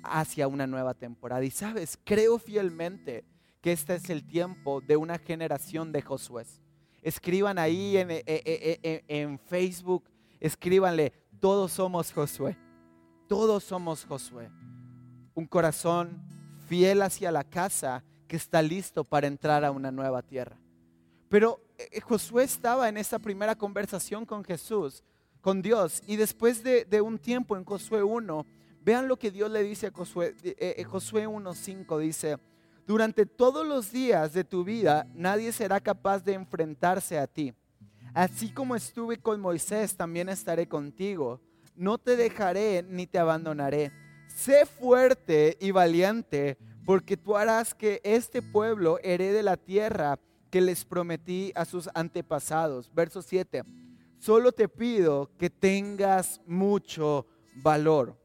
hacia 0.04 0.48
una 0.48 0.66
nueva 0.66 0.94
temporada. 0.94 1.44
Y 1.44 1.50
sabes, 1.50 1.98
creo 2.04 2.38
fielmente 2.38 3.24
que 3.64 3.72
este 3.72 3.94
es 3.94 4.10
el 4.10 4.26
tiempo 4.26 4.82
de 4.82 4.98
una 4.98 5.18
generación 5.18 5.90
de 5.90 6.02
Josué. 6.02 6.44
Escriban 7.00 7.58
ahí 7.58 7.96
en, 7.96 8.10
eh, 8.10 8.22
eh, 8.26 8.78
eh, 8.82 9.04
en, 9.08 9.38
Facebook, 9.38 10.04
escríbanle, 10.38 11.14
todos 11.40 11.72
somos 11.72 12.12
Josué, 12.12 12.58
todos 13.26 13.64
somos 13.64 14.04
Josué. 14.04 14.50
Un 15.34 15.46
corazón 15.46 16.22
fiel 16.68 17.00
hacia 17.00 17.32
la 17.32 17.42
casa 17.42 18.04
que 18.28 18.36
está 18.36 18.60
listo 18.60 19.02
para 19.02 19.26
entrar 19.26 19.64
a 19.64 19.70
una 19.70 19.90
nueva 19.90 20.20
tierra. 20.20 20.58
Pero 21.30 21.60
Josué 22.02 22.44
estaba 22.44 22.88
en 22.88 22.98
esa 22.98 23.18
primera 23.18 23.54
conversación 23.54 24.26
con 24.26 24.44
Jesús, 24.44 25.02
con 25.40 25.62
Dios, 25.62 26.02
y 26.06 26.16
después 26.16 26.62
de, 26.62 26.84
de 26.84 27.00
un 27.00 27.18
tiempo 27.18 27.56
en 27.56 27.64
Josué 27.64 28.02
1, 28.02 28.46
Vean 28.84 29.08
lo 29.08 29.16
que 29.16 29.30
Dios 29.30 29.50
le 29.50 29.62
dice 29.62 29.86
a 29.86 29.90
Josué, 29.90 30.34
eh, 30.44 30.74
eh, 30.76 30.84
Josué 30.84 31.26
1.5, 31.26 31.98
dice, 31.98 32.36
durante 32.86 33.24
todos 33.24 33.66
los 33.66 33.90
días 33.90 34.34
de 34.34 34.44
tu 34.44 34.62
vida 34.62 35.06
nadie 35.14 35.52
será 35.52 35.80
capaz 35.80 36.22
de 36.22 36.34
enfrentarse 36.34 37.18
a 37.18 37.26
ti. 37.26 37.54
Así 38.12 38.50
como 38.50 38.76
estuve 38.76 39.16
con 39.16 39.40
Moisés, 39.40 39.96
también 39.96 40.28
estaré 40.28 40.68
contigo. 40.68 41.40
No 41.74 41.96
te 41.96 42.14
dejaré 42.14 42.84
ni 42.86 43.06
te 43.06 43.18
abandonaré. 43.18 43.90
Sé 44.28 44.66
fuerte 44.66 45.56
y 45.60 45.70
valiente, 45.70 46.58
porque 46.84 47.16
tú 47.16 47.36
harás 47.36 47.74
que 47.74 48.02
este 48.04 48.42
pueblo 48.42 48.98
herede 49.02 49.42
la 49.42 49.56
tierra 49.56 50.18
que 50.50 50.60
les 50.60 50.84
prometí 50.84 51.52
a 51.54 51.64
sus 51.64 51.88
antepasados. 51.94 52.92
Verso 52.94 53.22
7. 53.22 53.62
Solo 54.18 54.52
te 54.52 54.68
pido 54.68 55.30
que 55.38 55.48
tengas 55.48 56.42
mucho 56.46 57.26
valor 57.56 58.23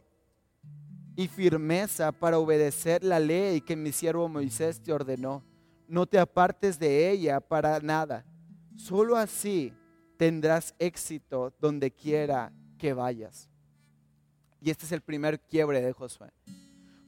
y 1.19 1.27
firmeza 1.27 2.13
para 2.13 2.39
obedecer 2.39 3.03
la 3.03 3.19
ley 3.19 3.59
que 3.59 3.75
mi 3.75 3.91
siervo 3.91 4.29
Moisés 4.29 4.79
te 4.79 4.93
ordenó. 4.93 5.43
No 5.85 6.05
te 6.05 6.17
apartes 6.17 6.79
de 6.79 7.11
ella 7.11 7.41
para 7.41 7.77
nada. 7.81 8.23
Solo 8.77 9.17
así 9.17 9.73
tendrás 10.15 10.73
éxito 10.79 11.53
donde 11.59 11.91
quiera 11.91 12.53
que 12.77 12.93
vayas. 12.93 13.49
Y 14.61 14.69
este 14.69 14.85
es 14.85 14.93
el 14.93 15.01
primer 15.01 15.41
quiebre 15.41 15.81
de 15.81 15.91
Josué. 15.91 16.29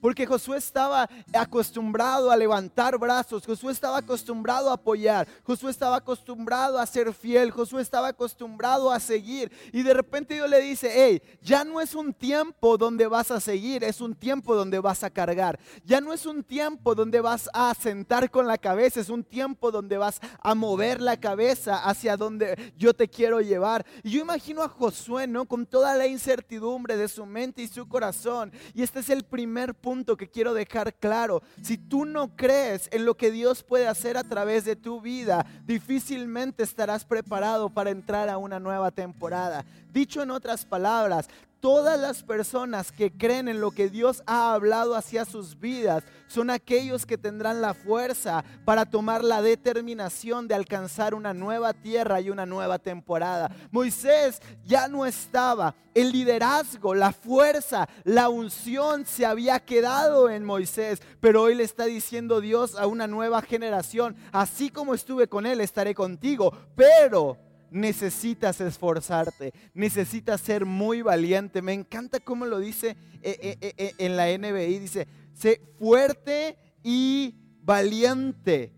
Porque 0.01 0.25
Josué 0.25 0.58
estaba 0.58 1.08
acostumbrado 1.31 2.31
a 2.31 2.36
levantar 2.36 2.98
brazos, 2.98 3.46
Josué 3.46 3.72
estaba 3.72 4.00
acostumbrado 4.00 4.72
a 4.72 4.74
apoyar, 4.74 5.27
Josué 5.43 5.70
estaba 5.70 5.98
acostumbrado 5.98 6.79
a 6.79 6.86
ser 6.88 7.13
fiel, 7.13 7.51
Josué 7.51 7.84
estaba 7.84 8.08
acostumbrado 8.08 8.91
a 8.91 9.00
seguir. 9.00 9.51
Y 9.72 9.84
de 9.84 9.93
repente 9.93 10.34
Dios 10.34 10.50
le 10.50 10.60
dice, 10.60 10.91
hey, 10.91 11.22
ya 11.43 11.63
no 11.63 11.79
es 11.79 11.93
un 11.93 12.13
tiempo 12.13 12.77
donde 12.77 13.05
vas 13.05 13.29
a 13.29 13.39
seguir, 13.39 13.84
es 13.84 14.01
un 14.01 14.15
tiempo 14.15 14.55
donde 14.55 14.79
vas 14.79 15.03
a 15.03 15.12
cargar. 15.12 15.60
Ya 15.86 16.01
no 16.01 16.13
es 16.13 16.25
un 16.25 16.43
tiempo 16.43 16.96
donde 16.96 17.22
vas 17.22 17.48
a 17.53 17.72
sentar 17.75 18.31
con 18.31 18.48
la 18.48 18.58
cabeza, 18.58 19.00
es 19.00 19.10
un 19.10 19.24
tiempo 19.24 19.72
donde 19.72 20.00
vas 20.00 20.20
a 20.41 20.55
mover 20.55 21.00
la 21.00 21.20
cabeza 21.20 21.77
hacia 21.77 22.17
donde 22.17 22.74
yo 22.75 22.96
te 22.96 23.08
quiero 23.08 23.39
llevar. 23.39 23.86
Y 24.01 24.12
yo 24.12 24.22
imagino 24.22 24.63
a 24.63 24.67
Josué, 24.67 25.27
¿no? 25.27 25.46
Con 25.46 25.67
toda 25.67 25.96
la 25.96 26.08
incertidumbre 26.08 26.98
de 26.98 27.08
su 27.08 27.24
mente 27.27 27.62
y 27.62 27.67
su 27.67 27.88
corazón. 27.88 28.51
Y 28.74 28.81
este 28.81 29.01
es 29.01 29.12
el 29.12 29.24
primer 29.24 29.75
punto 29.75 29.91
que 30.18 30.30
quiero 30.30 30.54
dejar 30.54 30.94
claro. 30.94 31.42
Si 31.62 31.78
tú 31.78 32.06
no 32.06 32.36
crees 32.36 32.88
en 32.92 33.06
lo 33.06 33.16
que 33.16 33.30
Dios 33.30 33.64
puede 33.64 33.88
hacer 33.88 34.18
a 34.18 34.24
través 34.24 34.64
de 34.66 34.76
tu 34.76 35.02
vida, 35.02 35.46
difícilmente 35.66 36.64
estarás 36.64 37.04
preparado 37.06 37.70
para 37.70 37.90
entrar 37.90 38.30
a 38.30 38.38
una 38.38 38.60
nueva 38.60 38.92
temporada. 38.92 39.66
Dicho 39.92 40.24
en 40.24 40.32
otras 40.32 40.66
palabras, 40.66 41.28
todas 41.62 42.00
las 42.00 42.24
personas 42.24 42.91
que 42.91 43.12
creen 43.12 43.48
en 43.48 43.62
lo 43.62 43.72
que 43.72 43.89
Dios 43.89 44.24
ha 44.25 44.53
hablado 44.53 44.96
hacia 44.96 45.24
sus 45.25 45.60
vidas 45.60 46.03
son 46.27 46.50
aquellos 46.50 47.06
que 47.06 47.18
tendrán 47.18 47.62
la 47.62 47.74
fuerza 47.74 48.44
para 48.65 48.86
tomar 48.86 49.24
la 49.24 49.41
determinación 49.41 50.48
de 50.48 50.56
alcanzar 50.56 51.13
una 51.13 51.34
nueva 51.34 51.74
tierra 51.74 52.20
y 52.20 52.30
una 52.30 52.46
nueva 52.46 52.80
temporada. 52.80 53.56
Moisés 53.70 54.41
ya 54.65 54.88
no 54.88 55.06
estaba. 55.06 55.75
El 55.94 56.12
liderazgo, 56.12 56.96
la 56.96 57.12
fuerza, 57.12 57.88
la 58.06 58.30
unción 58.30 59.06
se 59.06 59.25
había 59.25 59.60
quedado 59.60 60.30
en 60.30 60.46
Moisés, 60.46 61.01
pero 61.20 61.44
hoy 61.44 61.53
le 61.53 61.63
está 61.63 61.86
diciendo 61.86 62.39
Dios 62.39 62.75
a 62.75 62.88
una 62.88 63.08
nueva 63.08 63.41
generación, 63.41 64.15
así 64.32 64.70
como 64.70 64.94
estuve 64.94 65.27
con 65.27 65.46
él, 65.46 65.60
estaré 65.60 65.94
contigo, 65.94 66.53
pero 66.75 67.38
necesitas 67.72 68.62
esforzarte, 68.62 69.54
necesitas 69.74 70.42
ser 70.42 70.66
muy 70.66 71.01
valiente. 71.01 71.62
Me 71.62 71.74
encanta 71.74 72.20
cómo 72.20 72.46
lo 72.46 72.60
dice 72.60 72.98
eh, 73.24 73.58
eh, 73.62 73.74
eh, 73.78 73.94
en 73.98 74.16
la 74.16 74.28
NBI, 74.38 74.78
dice, 74.78 75.08
sé 75.34 75.62
fuerte 75.80 76.58
y 76.84 77.34
valiente. 77.63 78.74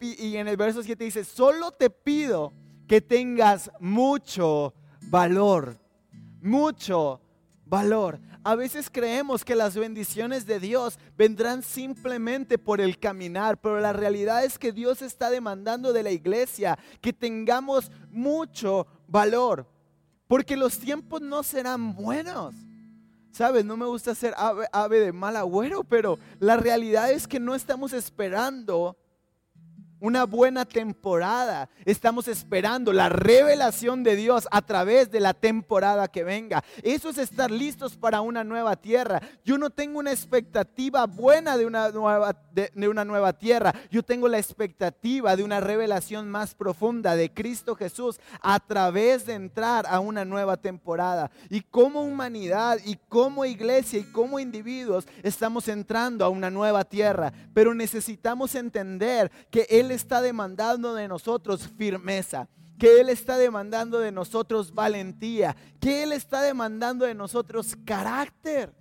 y 0.00 0.36
en 0.36 0.48
el 0.48 0.56
verso 0.56 0.82
7 0.82 1.04
dice, 1.04 1.24
solo 1.24 1.72
te 1.72 1.90
pido 1.90 2.52
que 2.86 3.00
tengas 3.00 3.70
mucho 3.80 4.74
valor, 5.02 5.78
mucho 6.40 7.20
valor. 7.70 8.20
A 8.42 8.54
veces 8.56 8.90
creemos 8.90 9.44
que 9.44 9.54
las 9.54 9.76
bendiciones 9.76 10.44
de 10.44 10.58
Dios 10.60 10.98
vendrán 11.16 11.62
simplemente 11.62 12.58
por 12.58 12.80
el 12.80 12.98
caminar, 12.98 13.58
pero 13.60 13.78
la 13.80 13.92
realidad 13.92 14.44
es 14.44 14.58
que 14.58 14.72
Dios 14.72 15.00
está 15.02 15.30
demandando 15.30 15.92
de 15.92 16.02
la 16.02 16.10
iglesia 16.10 16.78
que 17.00 17.12
tengamos 17.12 17.92
mucho 18.10 18.86
valor, 19.06 19.66
porque 20.26 20.56
los 20.56 20.78
tiempos 20.78 21.20
no 21.22 21.42
serán 21.42 21.94
buenos. 21.94 22.54
¿Sabes? 23.30 23.64
No 23.64 23.76
me 23.76 23.86
gusta 23.86 24.12
ser 24.16 24.34
ave, 24.36 24.98
de 24.98 25.12
mal 25.12 25.36
agüero, 25.36 25.84
pero 25.84 26.18
la 26.40 26.56
realidad 26.56 27.12
es 27.12 27.28
que 27.28 27.38
no 27.38 27.54
estamos 27.54 27.92
esperando 27.92 28.96
una 30.00 30.24
buena 30.24 30.64
temporada. 30.64 31.68
Estamos 31.84 32.26
esperando 32.26 32.92
la 32.92 33.08
revelación 33.08 34.02
de 34.02 34.16
Dios 34.16 34.48
a 34.50 34.62
través 34.62 35.10
de 35.10 35.20
la 35.20 35.34
temporada 35.34 36.08
que 36.08 36.24
venga. 36.24 36.64
Eso 36.82 37.10
es 37.10 37.18
estar 37.18 37.50
listos 37.50 37.96
para 37.96 38.22
una 38.22 38.42
nueva 38.42 38.76
tierra. 38.76 39.20
Yo 39.44 39.58
no 39.58 39.70
tengo 39.70 39.98
una 39.98 40.10
expectativa 40.10 41.06
buena 41.06 41.56
de 41.56 41.66
una 41.66 41.90
nueva, 41.90 42.34
de, 42.52 42.88
una 42.88 43.04
nueva 43.04 43.34
tierra. 43.34 43.74
Yo 43.90 44.02
tengo 44.02 44.26
la 44.28 44.38
expectativa 44.38 45.36
de 45.36 45.44
una 45.44 45.60
revelación 45.60 46.28
más 46.28 46.54
profunda 46.54 47.14
de 47.14 47.32
Cristo 47.32 47.76
Jesús 47.76 48.18
a 48.40 48.58
través 48.60 49.26
de 49.26 49.34
entrar 49.34 49.86
a 49.86 50.00
una 50.00 50.24
nueva 50.24 50.56
temporada. 50.56 51.30
Y 51.50 51.60
como 51.60 52.02
humanidad 52.02 52.78
y 52.84 52.96
como 53.08 53.44
iglesia 53.44 53.98
y 53.98 54.04
como 54.04 54.40
individuos 54.40 55.06
estamos 55.22 55.68
entrando 55.68 56.24
a 56.24 56.30
una 56.30 56.50
nueva 56.50 56.84
tierra. 56.84 57.32
Pero 57.52 57.74
necesitamos 57.74 58.54
entender 58.54 59.30
que 59.50 59.66
Él 59.68 59.89
está 59.92 60.20
demandando 60.20 60.94
de 60.94 61.08
nosotros 61.08 61.68
firmeza, 61.68 62.48
que 62.78 63.00
Él 63.00 63.08
está 63.08 63.36
demandando 63.36 63.98
de 63.98 64.12
nosotros 64.12 64.72
valentía, 64.72 65.56
que 65.80 66.02
Él 66.02 66.12
está 66.12 66.42
demandando 66.42 67.04
de 67.04 67.14
nosotros 67.14 67.76
carácter. 67.84 68.74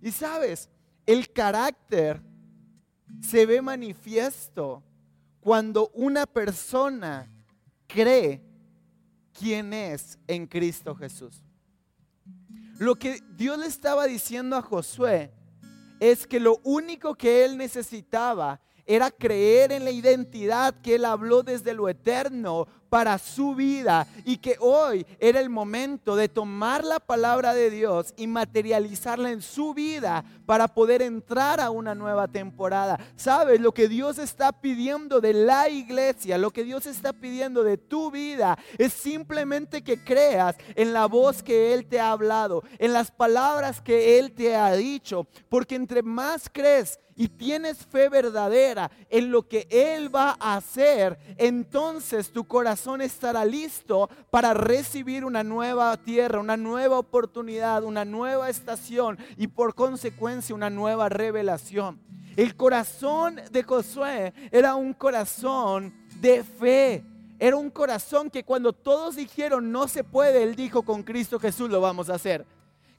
Y 0.00 0.10
sabes, 0.10 0.70
el 1.06 1.30
carácter 1.32 2.22
se 3.20 3.46
ve 3.46 3.60
manifiesto 3.60 4.82
cuando 5.40 5.90
una 5.94 6.26
persona 6.26 7.30
cree 7.86 8.42
quién 9.38 9.72
es 9.72 10.18
en 10.26 10.46
Cristo 10.46 10.94
Jesús. 10.94 11.42
Lo 12.78 12.96
que 12.96 13.20
Dios 13.36 13.58
le 13.58 13.66
estaba 13.66 14.06
diciendo 14.06 14.56
a 14.56 14.62
Josué 14.62 15.32
es 16.00 16.26
que 16.26 16.40
lo 16.40 16.60
único 16.64 17.14
que 17.14 17.44
él 17.44 17.56
necesitaba 17.56 18.60
era 18.86 19.10
creer 19.10 19.72
en 19.72 19.84
la 19.84 19.90
identidad 19.90 20.74
que 20.82 20.96
Él 20.96 21.04
habló 21.04 21.42
desde 21.42 21.74
lo 21.74 21.88
eterno 21.88 22.66
para 22.94 23.18
su 23.18 23.56
vida 23.56 24.06
y 24.24 24.36
que 24.36 24.54
hoy 24.60 25.04
era 25.18 25.40
el 25.40 25.50
momento 25.50 26.14
de 26.14 26.28
tomar 26.28 26.84
la 26.84 27.00
palabra 27.00 27.52
de 27.52 27.68
Dios 27.68 28.14
y 28.16 28.28
materializarla 28.28 29.32
en 29.32 29.42
su 29.42 29.74
vida 29.74 30.24
para 30.46 30.68
poder 30.68 31.02
entrar 31.02 31.58
a 31.58 31.70
una 31.70 31.96
nueva 31.96 32.28
temporada. 32.28 33.00
¿Sabes? 33.16 33.60
Lo 33.60 33.74
que 33.74 33.88
Dios 33.88 34.18
está 34.18 34.52
pidiendo 34.52 35.20
de 35.20 35.32
la 35.32 35.68
iglesia, 35.68 36.38
lo 36.38 36.52
que 36.52 36.62
Dios 36.62 36.86
está 36.86 37.12
pidiendo 37.12 37.64
de 37.64 37.78
tu 37.78 38.12
vida 38.12 38.56
es 38.78 38.92
simplemente 38.92 39.82
que 39.82 40.04
creas 40.04 40.54
en 40.76 40.92
la 40.92 41.06
voz 41.06 41.42
que 41.42 41.74
Él 41.74 41.86
te 41.86 41.98
ha 41.98 42.12
hablado, 42.12 42.62
en 42.78 42.92
las 42.92 43.10
palabras 43.10 43.80
que 43.80 44.20
Él 44.20 44.30
te 44.30 44.54
ha 44.54 44.72
dicho, 44.76 45.26
porque 45.48 45.74
entre 45.74 46.04
más 46.04 46.48
crees 46.48 47.00
y 47.16 47.28
tienes 47.28 47.78
fe 47.78 48.08
verdadera 48.08 48.90
en 49.08 49.30
lo 49.30 49.46
que 49.46 49.66
Él 49.70 50.14
va 50.14 50.36
a 50.38 50.56
hacer, 50.56 51.18
entonces 51.38 52.32
tu 52.32 52.44
corazón 52.44 52.83
estará 53.00 53.44
listo 53.44 54.08
para 54.30 54.54
recibir 54.54 55.24
una 55.24 55.42
nueva 55.42 55.96
tierra, 55.96 56.40
una 56.40 56.56
nueva 56.56 56.98
oportunidad, 56.98 57.82
una 57.82 58.04
nueva 58.04 58.50
estación 58.50 59.18
y 59.36 59.46
por 59.46 59.74
consecuencia 59.74 60.54
una 60.54 60.70
nueva 60.70 61.08
revelación. 61.08 61.98
El 62.36 62.56
corazón 62.56 63.40
de 63.50 63.62
Josué 63.62 64.32
era 64.50 64.74
un 64.74 64.92
corazón 64.92 65.94
de 66.20 66.42
fe. 66.42 67.04
Era 67.38 67.56
un 67.56 67.70
corazón 67.70 68.30
que 68.30 68.44
cuando 68.44 68.72
todos 68.72 69.16
dijeron 69.16 69.72
no 69.72 69.88
se 69.88 70.04
puede, 70.04 70.42
él 70.42 70.54
dijo 70.54 70.82
con 70.82 71.02
Cristo 71.02 71.38
Jesús 71.38 71.68
lo 71.68 71.80
vamos 71.80 72.08
a 72.08 72.14
hacer 72.14 72.46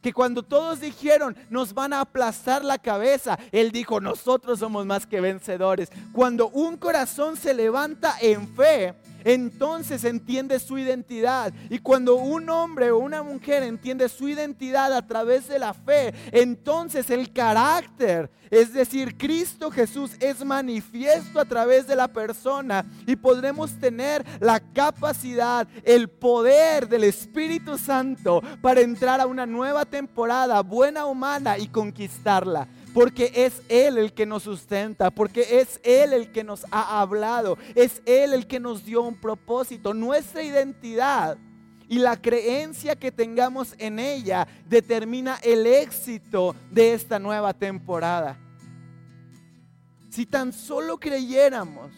que 0.05 0.13
cuando 0.13 0.43
todos 0.43 0.81
dijeron 0.81 1.35
nos 1.49 1.73
van 1.73 1.91
a 1.91 2.01
aplastar 2.01 2.63
la 2.63 2.77
cabeza, 2.77 3.39
Él 3.51 3.71
dijo 3.71 3.99
nosotros 3.99 4.59
somos 4.59 4.85
más 4.85 5.07
que 5.07 5.19
vencedores. 5.19 5.89
Cuando 6.13 6.49
un 6.49 6.77
corazón 6.77 7.35
se 7.35 7.55
levanta 7.55 8.15
en 8.21 8.47
fe, 8.49 8.93
entonces 9.25 10.05
entiende 10.05 10.59
su 10.59 10.77
identidad. 10.77 11.51
Y 11.69 11.79
cuando 11.79 12.15
un 12.15 12.49
hombre 12.49 12.91
o 12.91 12.99
una 12.99 13.23
mujer 13.23 13.63
entiende 13.63 14.07
su 14.07 14.29
identidad 14.29 14.93
a 14.93 15.05
través 15.05 15.47
de 15.47 15.59
la 15.59 15.73
fe, 15.73 16.13
entonces 16.31 17.09
el 17.09 17.33
carácter, 17.33 18.29
es 18.51 18.71
decir, 18.71 19.17
Cristo 19.17 19.71
Jesús 19.71 20.11
es 20.19 20.45
manifiesto 20.45 21.39
a 21.39 21.45
través 21.45 21.87
de 21.87 21.95
la 21.95 22.07
persona 22.07 22.85
y 23.07 23.15
podremos 23.15 23.71
tener 23.79 24.23
la 24.39 24.59
capacidad, 24.59 25.67
el 25.83 26.07
poder 26.07 26.87
del 26.87 27.03
Espíritu 27.03 27.79
Santo 27.79 28.43
para 28.61 28.81
entrar 28.81 29.19
a 29.19 29.25
una 29.25 29.47
nueva 29.47 29.85
temporada 29.85 30.61
buena 30.61 31.07
humana 31.07 31.57
y 31.57 31.67
conquistarla 31.67 32.67
porque 32.95 33.29
es 33.35 33.61
Él 33.67 33.97
el 33.97 34.13
que 34.13 34.25
nos 34.25 34.43
sustenta, 34.43 35.11
porque 35.11 35.59
es 35.59 35.81
Él 35.83 36.13
el 36.13 36.31
que 36.31 36.45
nos 36.45 36.65
ha 36.71 37.01
hablado, 37.01 37.57
es 37.75 38.01
Él 38.05 38.33
el 38.33 38.47
que 38.47 38.57
nos 38.57 38.85
dio 38.85 39.01
un 39.01 39.19
propósito. 39.19 39.93
Nuestra 39.93 40.41
identidad 40.41 41.37
y 41.89 41.99
la 41.99 42.15
creencia 42.15 42.95
que 42.95 43.11
tengamos 43.11 43.75
en 43.79 43.99
ella 43.99 44.47
determina 44.69 45.35
el 45.43 45.67
éxito 45.67 46.55
de 46.71 46.93
esta 46.93 47.19
nueva 47.19 47.53
temporada. 47.53 48.39
Si 50.09 50.25
tan 50.25 50.53
solo 50.53 50.97
creyéramos 50.97 51.91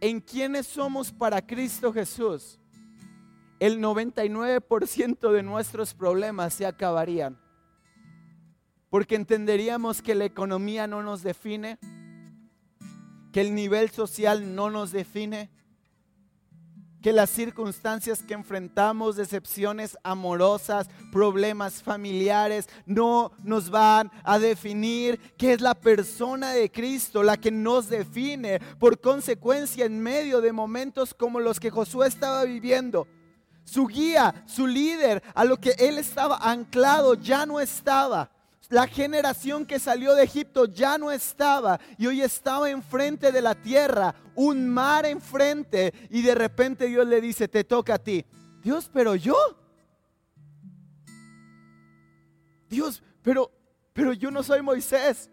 en 0.00 0.20
quiénes 0.20 0.66
somos 0.66 1.12
para 1.12 1.40
Cristo 1.40 1.92
Jesús, 1.92 2.58
el 3.60 3.78
99% 3.78 5.30
de 5.30 5.42
nuestros 5.44 5.94
problemas 5.94 6.52
se 6.54 6.66
acabarían 6.66 7.41
porque 8.92 9.14
entenderíamos 9.14 10.02
que 10.02 10.14
la 10.14 10.26
economía 10.26 10.86
no 10.86 11.02
nos 11.02 11.22
define, 11.22 11.78
que 13.32 13.40
el 13.40 13.54
nivel 13.54 13.88
social 13.88 14.54
no 14.54 14.68
nos 14.68 14.92
define, 14.92 15.48
que 17.00 17.14
las 17.14 17.30
circunstancias 17.30 18.22
que 18.22 18.34
enfrentamos, 18.34 19.16
decepciones 19.16 19.96
amorosas, 20.04 20.90
problemas 21.10 21.82
familiares, 21.82 22.68
no 22.84 23.32
nos 23.42 23.70
van 23.70 24.10
a 24.24 24.38
definir, 24.38 25.18
que 25.38 25.54
es 25.54 25.62
la 25.62 25.74
persona 25.74 26.52
de 26.52 26.70
Cristo 26.70 27.22
la 27.22 27.38
que 27.38 27.50
nos 27.50 27.88
define. 27.88 28.60
Por 28.78 29.00
consecuencia, 29.00 29.86
en 29.86 30.02
medio 30.02 30.42
de 30.42 30.52
momentos 30.52 31.14
como 31.14 31.40
los 31.40 31.58
que 31.58 31.70
Josué 31.70 32.08
estaba 32.08 32.44
viviendo, 32.44 33.08
su 33.64 33.86
guía, 33.86 34.44
su 34.44 34.66
líder, 34.66 35.22
a 35.34 35.46
lo 35.46 35.56
que 35.56 35.70
él 35.78 35.96
estaba 35.96 36.36
anclado, 36.36 37.14
ya 37.14 37.46
no 37.46 37.58
estaba. 37.58 38.30
La 38.72 38.86
generación 38.86 39.66
que 39.66 39.78
salió 39.78 40.14
de 40.14 40.24
Egipto 40.24 40.64
ya 40.64 40.96
no 40.96 41.12
estaba 41.12 41.78
y 41.98 42.06
hoy 42.06 42.22
estaba 42.22 42.70
enfrente 42.70 43.30
de 43.30 43.42
la 43.42 43.54
tierra, 43.54 44.14
un 44.34 44.66
mar 44.66 45.04
enfrente 45.04 45.92
y 46.08 46.22
de 46.22 46.34
repente 46.34 46.86
Dios 46.86 47.06
le 47.06 47.20
dice, 47.20 47.48
te 47.48 47.64
toca 47.64 47.96
a 47.96 47.98
ti. 47.98 48.24
Dios, 48.62 48.90
pero 48.90 49.14
yo. 49.14 49.36
Dios, 52.70 53.02
pero, 53.20 53.52
pero 53.92 54.14
yo 54.14 54.30
no 54.30 54.42
soy 54.42 54.62
Moisés. 54.62 55.28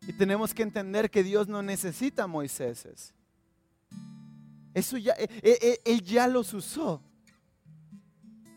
Y 0.00 0.12
tenemos 0.14 0.52
que 0.52 0.64
entender 0.64 1.12
que 1.12 1.22
Dios 1.22 1.46
no 1.46 1.62
necesita 1.62 2.26
Moisés. 2.26 3.14
Eso 4.74 4.96
ya, 4.96 5.12
eh, 5.12 5.28
eh, 5.44 5.58
eh, 5.62 5.80
Él 5.84 6.02
ya 6.02 6.26
los 6.26 6.52
usó 6.54 7.07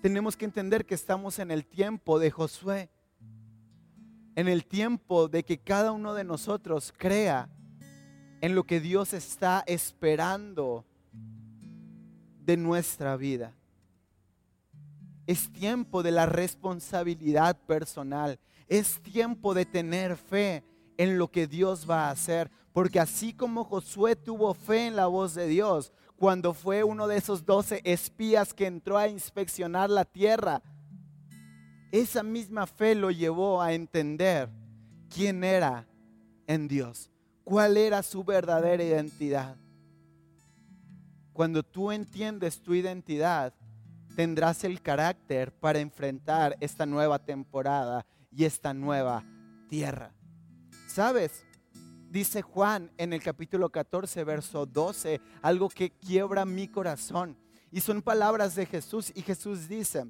tenemos 0.01 0.35
que 0.35 0.45
entender 0.45 0.85
que 0.85 0.95
estamos 0.95 1.37
en 1.39 1.51
el 1.51 1.65
tiempo 1.65 2.17
de 2.17 2.31
Josué, 2.31 2.89
en 4.35 4.47
el 4.47 4.65
tiempo 4.65 5.27
de 5.27 5.43
que 5.43 5.59
cada 5.59 5.91
uno 5.91 6.13
de 6.13 6.23
nosotros 6.23 6.93
crea 6.97 7.49
en 8.41 8.55
lo 8.55 8.63
que 8.63 8.79
Dios 8.79 9.13
está 9.13 9.63
esperando 9.67 10.85
de 12.39 12.57
nuestra 12.57 13.15
vida. 13.15 13.53
Es 15.27 15.51
tiempo 15.51 16.01
de 16.01 16.11
la 16.11 16.25
responsabilidad 16.25 17.55
personal. 17.67 18.39
Es 18.67 18.99
tiempo 19.01 19.53
de 19.53 19.65
tener 19.65 20.17
fe 20.17 20.63
en 20.97 21.19
lo 21.19 21.29
que 21.29 21.45
Dios 21.45 21.87
va 21.87 22.07
a 22.07 22.11
hacer. 22.11 22.49
Porque 22.73 22.99
así 22.99 23.33
como 23.33 23.63
Josué 23.63 24.15
tuvo 24.15 24.53
fe 24.55 24.87
en 24.87 24.95
la 24.95 25.05
voz 25.05 25.35
de 25.35 25.47
Dios, 25.47 25.93
cuando 26.21 26.53
fue 26.53 26.83
uno 26.83 27.07
de 27.07 27.17
esos 27.17 27.47
doce 27.47 27.81
espías 27.83 28.53
que 28.53 28.67
entró 28.67 28.95
a 28.95 29.07
inspeccionar 29.07 29.89
la 29.89 30.05
tierra. 30.05 30.61
Esa 31.91 32.21
misma 32.21 32.67
fe 32.67 32.93
lo 32.93 33.09
llevó 33.09 33.59
a 33.59 33.73
entender 33.73 34.47
quién 35.09 35.43
era 35.43 35.87
en 36.45 36.67
Dios, 36.67 37.09
cuál 37.43 37.75
era 37.75 38.03
su 38.03 38.23
verdadera 38.23 38.83
identidad. 38.83 39.55
Cuando 41.33 41.63
tú 41.63 41.91
entiendes 41.91 42.61
tu 42.61 42.75
identidad, 42.75 43.55
tendrás 44.15 44.63
el 44.63 44.79
carácter 44.79 45.51
para 45.51 45.79
enfrentar 45.79 46.55
esta 46.59 46.85
nueva 46.85 47.17
temporada 47.17 48.05
y 48.31 48.45
esta 48.45 48.75
nueva 48.75 49.23
tierra. 49.69 50.13
¿Sabes? 50.85 51.43
Dice 52.11 52.41
Juan 52.41 52.91
en 52.97 53.13
el 53.13 53.23
capítulo 53.23 53.69
14, 53.69 54.23
verso 54.25 54.65
12, 54.65 55.21
algo 55.41 55.69
que 55.69 55.91
quiebra 55.91 56.43
mi 56.45 56.67
corazón. 56.67 57.37
Y 57.71 57.79
son 57.79 58.01
palabras 58.01 58.53
de 58.53 58.65
Jesús. 58.65 59.13
Y 59.15 59.21
Jesús 59.21 59.69
dice, 59.69 60.05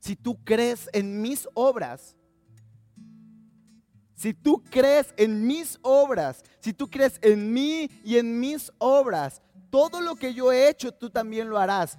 si 0.00 0.14
tú 0.14 0.36
crees 0.44 0.88
en 0.92 1.20
mis 1.20 1.48
obras, 1.54 2.14
Si 4.18 4.32
tú 4.32 4.64
crees 4.70 5.12
en 5.18 5.46
mis 5.46 5.78
obras, 5.82 6.42
si 6.60 6.72
tú 6.72 6.88
crees 6.88 7.18
en 7.20 7.52
mí 7.52 7.90
y 8.02 8.16
en 8.16 8.40
mis 8.40 8.72
obras, 8.78 9.42
todo 9.68 10.00
lo 10.00 10.16
que 10.16 10.32
yo 10.32 10.50
he 10.50 10.70
hecho, 10.70 10.90
tú 10.90 11.10
también 11.10 11.50
lo 11.50 11.58
harás. 11.58 11.98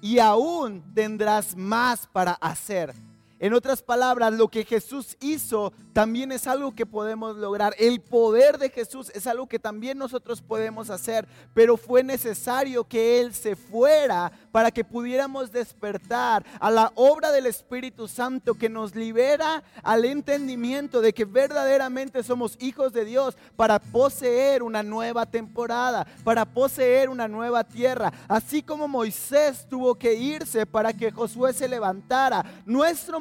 Y 0.00 0.20
aún 0.20 0.84
tendrás 0.94 1.56
más 1.56 2.06
para 2.06 2.34
hacer. 2.34 2.94
En 3.38 3.52
otras 3.52 3.82
palabras, 3.82 4.32
lo 4.32 4.48
que 4.48 4.64
Jesús 4.64 5.16
hizo 5.20 5.72
también 5.92 6.32
es 6.32 6.46
algo 6.46 6.74
que 6.74 6.86
podemos 6.86 7.36
lograr. 7.36 7.74
El 7.78 8.00
poder 8.00 8.58
de 8.58 8.70
Jesús 8.70 9.10
es 9.14 9.26
algo 9.26 9.46
que 9.46 9.58
también 9.58 9.98
nosotros 9.98 10.40
podemos 10.40 10.88
hacer, 10.88 11.28
pero 11.52 11.76
fue 11.76 12.02
necesario 12.02 12.84
que 12.84 13.20
Él 13.20 13.34
se 13.34 13.54
fuera 13.54 14.32
para 14.52 14.70
que 14.70 14.84
pudiéramos 14.84 15.52
despertar 15.52 16.46
a 16.60 16.70
la 16.70 16.92
obra 16.94 17.30
del 17.30 17.44
Espíritu 17.44 18.08
Santo 18.08 18.54
que 18.54 18.70
nos 18.70 18.94
libera 18.94 19.62
al 19.82 20.06
entendimiento 20.06 21.02
de 21.02 21.12
que 21.12 21.26
verdaderamente 21.26 22.22
somos 22.22 22.56
hijos 22.60 22.94
de 22.94 23.04
Dios 23.04 23.36
para 23.54 23.78
poseer 23.78 24.62
una 24.62 24.82
nueva 24.82 25.26
temporada, 25.26 26.06
para 26.24 26.46
poseer 26.46 27.10
una 27.10 27.28
nueva 27.28 27.64
tierra. 27.64 28.12
Así 28.28 28.62
como 28.62 28.88
Moisés 28.88 29.66
tuvo 29.68 29.94
que 29.94 30.14
irse 30.14 30.64
para 30.64 30.94
que 30.94 31.10
Josué 31.10 31.52
se 31.52 31.68
levantara, 31.68 32.44
nuestro 32.64 33.20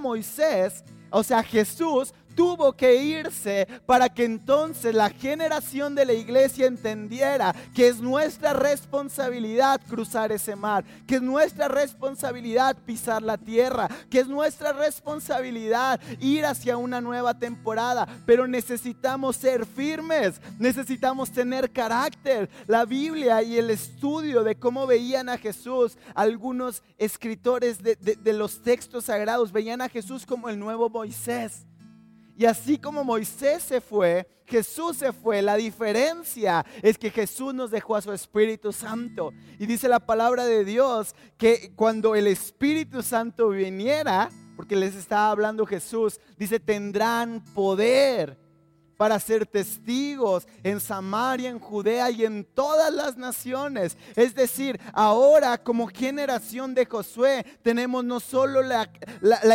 o 1.12 1.24
sea, 1.24 1.44
Jesús 1.44 2.14
tuvo 2.36 2.74
que 2.74 2.96
irse 2.96 3.68
para 3.86 4.10
que 4.10 4.26
entonces 4.26 4.94
la 4.94 5.10
generación 5.10 5.96
de 5.96 6.06
la 6.06 6.14
iglesia 6.14 6.68
entendiera 6.68 7.56
que 7.74 7.88
es 7.88 8.02
nuestra 8.02 8.54
responsabilidad 8.54 9.82
cruzar 9.88 10.32
ese 10.32 10.56
mar, 10.56 10.84
que 11.08 11.16
es 11.16 11.22
nuestra 11.22 11.68
responsabilidad 11.68 12.78
pisar 12.86 13.22
la 13.22 13.38
tierra, 13.38 13.90
que 14.10 14.20
es 14.20 14.28
nuestra 14.28 14.74
responsabilidad 14.74 16.00
ir 16.20 16.46
hacia 16.46 16.78
una 16.78 17.02
nueva 17.02 17.38
temporada, 17.38 18.08
pero 18.26 18.48
necesitamos 18.48 19.36
ser 19.38 19.66
firmes, 19.66 20.42
necesitamos 20.60 21.32
tener 21.32 21.72
carácter. 21.72 22.50
La 22.68 22.86
Biblia 22.86 23.42
y 23.42 23.58
el 23.58 23.70
estudio 23.70 24.44
de 24.44 24.56
cómo 24.56 24.88
veían 24.88 25.30
a 25.30 25.38
Jesús, 25.38 25.98
algunos 26.14 26.84
escritores 26.98 27.82
de, 27.82 27.96
de 27.96 28.34
los 28.34 28.62
textos 28.62 29.06
sagrados 29.06 29.52
veían 29.52 29.82
a 29.82 29.90
Jesús 29.90 30.26
como 30.26 30.50
el 30.50 30.60
nuevo 30.60 30.90
Moisés. 30.90 31.66
Y 32.38 32.46
así 32.46 32.78
como 32.78 33.04
Moisés 33.04 33.64
se 33.64 33.80
fue, 33.80 34.28
Jesús 34.46 34.98
se 34.98 35.14
fue. 35.14 35.42
La 35.42 35.56
diferencia 35.56 36.66
es 36.82 36.98
que 36.98 37.10
Jesús 37.10 37.54
nos 37.54 37.72
dejó 37.72 37.96
a 37.96 38.02
su 38.02 38.12
Espíritu 38.12 38.72
Santo. 38.72 39.32
Y 39.58 39.66
dice 39.66 39.88
la 39.88 40.00
palabra 40.00 40.46
de 40.46 40.66
Dios 40.66 41.16
que 41.38 41.72
cuando 41.76 42.16
el 42.16 42.28
Espíritu 42.28 43.02
Santo 43.02 43.50
viniera, 43.50 44.30
porque 44.56 44.76
les 44.76 44.96
estaba 44.96 45.32
hablando 45.32 45.66
Jesús, 45.66 46.20
dice, 46.38 46.60
tendrán 46.60 47.44
poder 47.54 48.45
para 48.98 49.20
ser 49.20 49.46
testigos 49.46 50.48
en 50.64 50.80
Samaria, 50.80 51.50
en 51.50 51.60
Judea 51.60 52.10
y 52.12 52.26
en 52.26 52.46
todas 52.46 52.94
las 52.94 53.18
naciones. 53.18 53.98
Es 54.16 54.36
decir, 54.36 54.80
ahora 54.94 55.58
como 55.58 55.88
generación 55.88 56.74
de 56.74 56.86
Josué 56.86 57.46
tenemos 57.62 58.04
no 58.04 58.20
solo 58.20 58.62
la, 58.62 58.90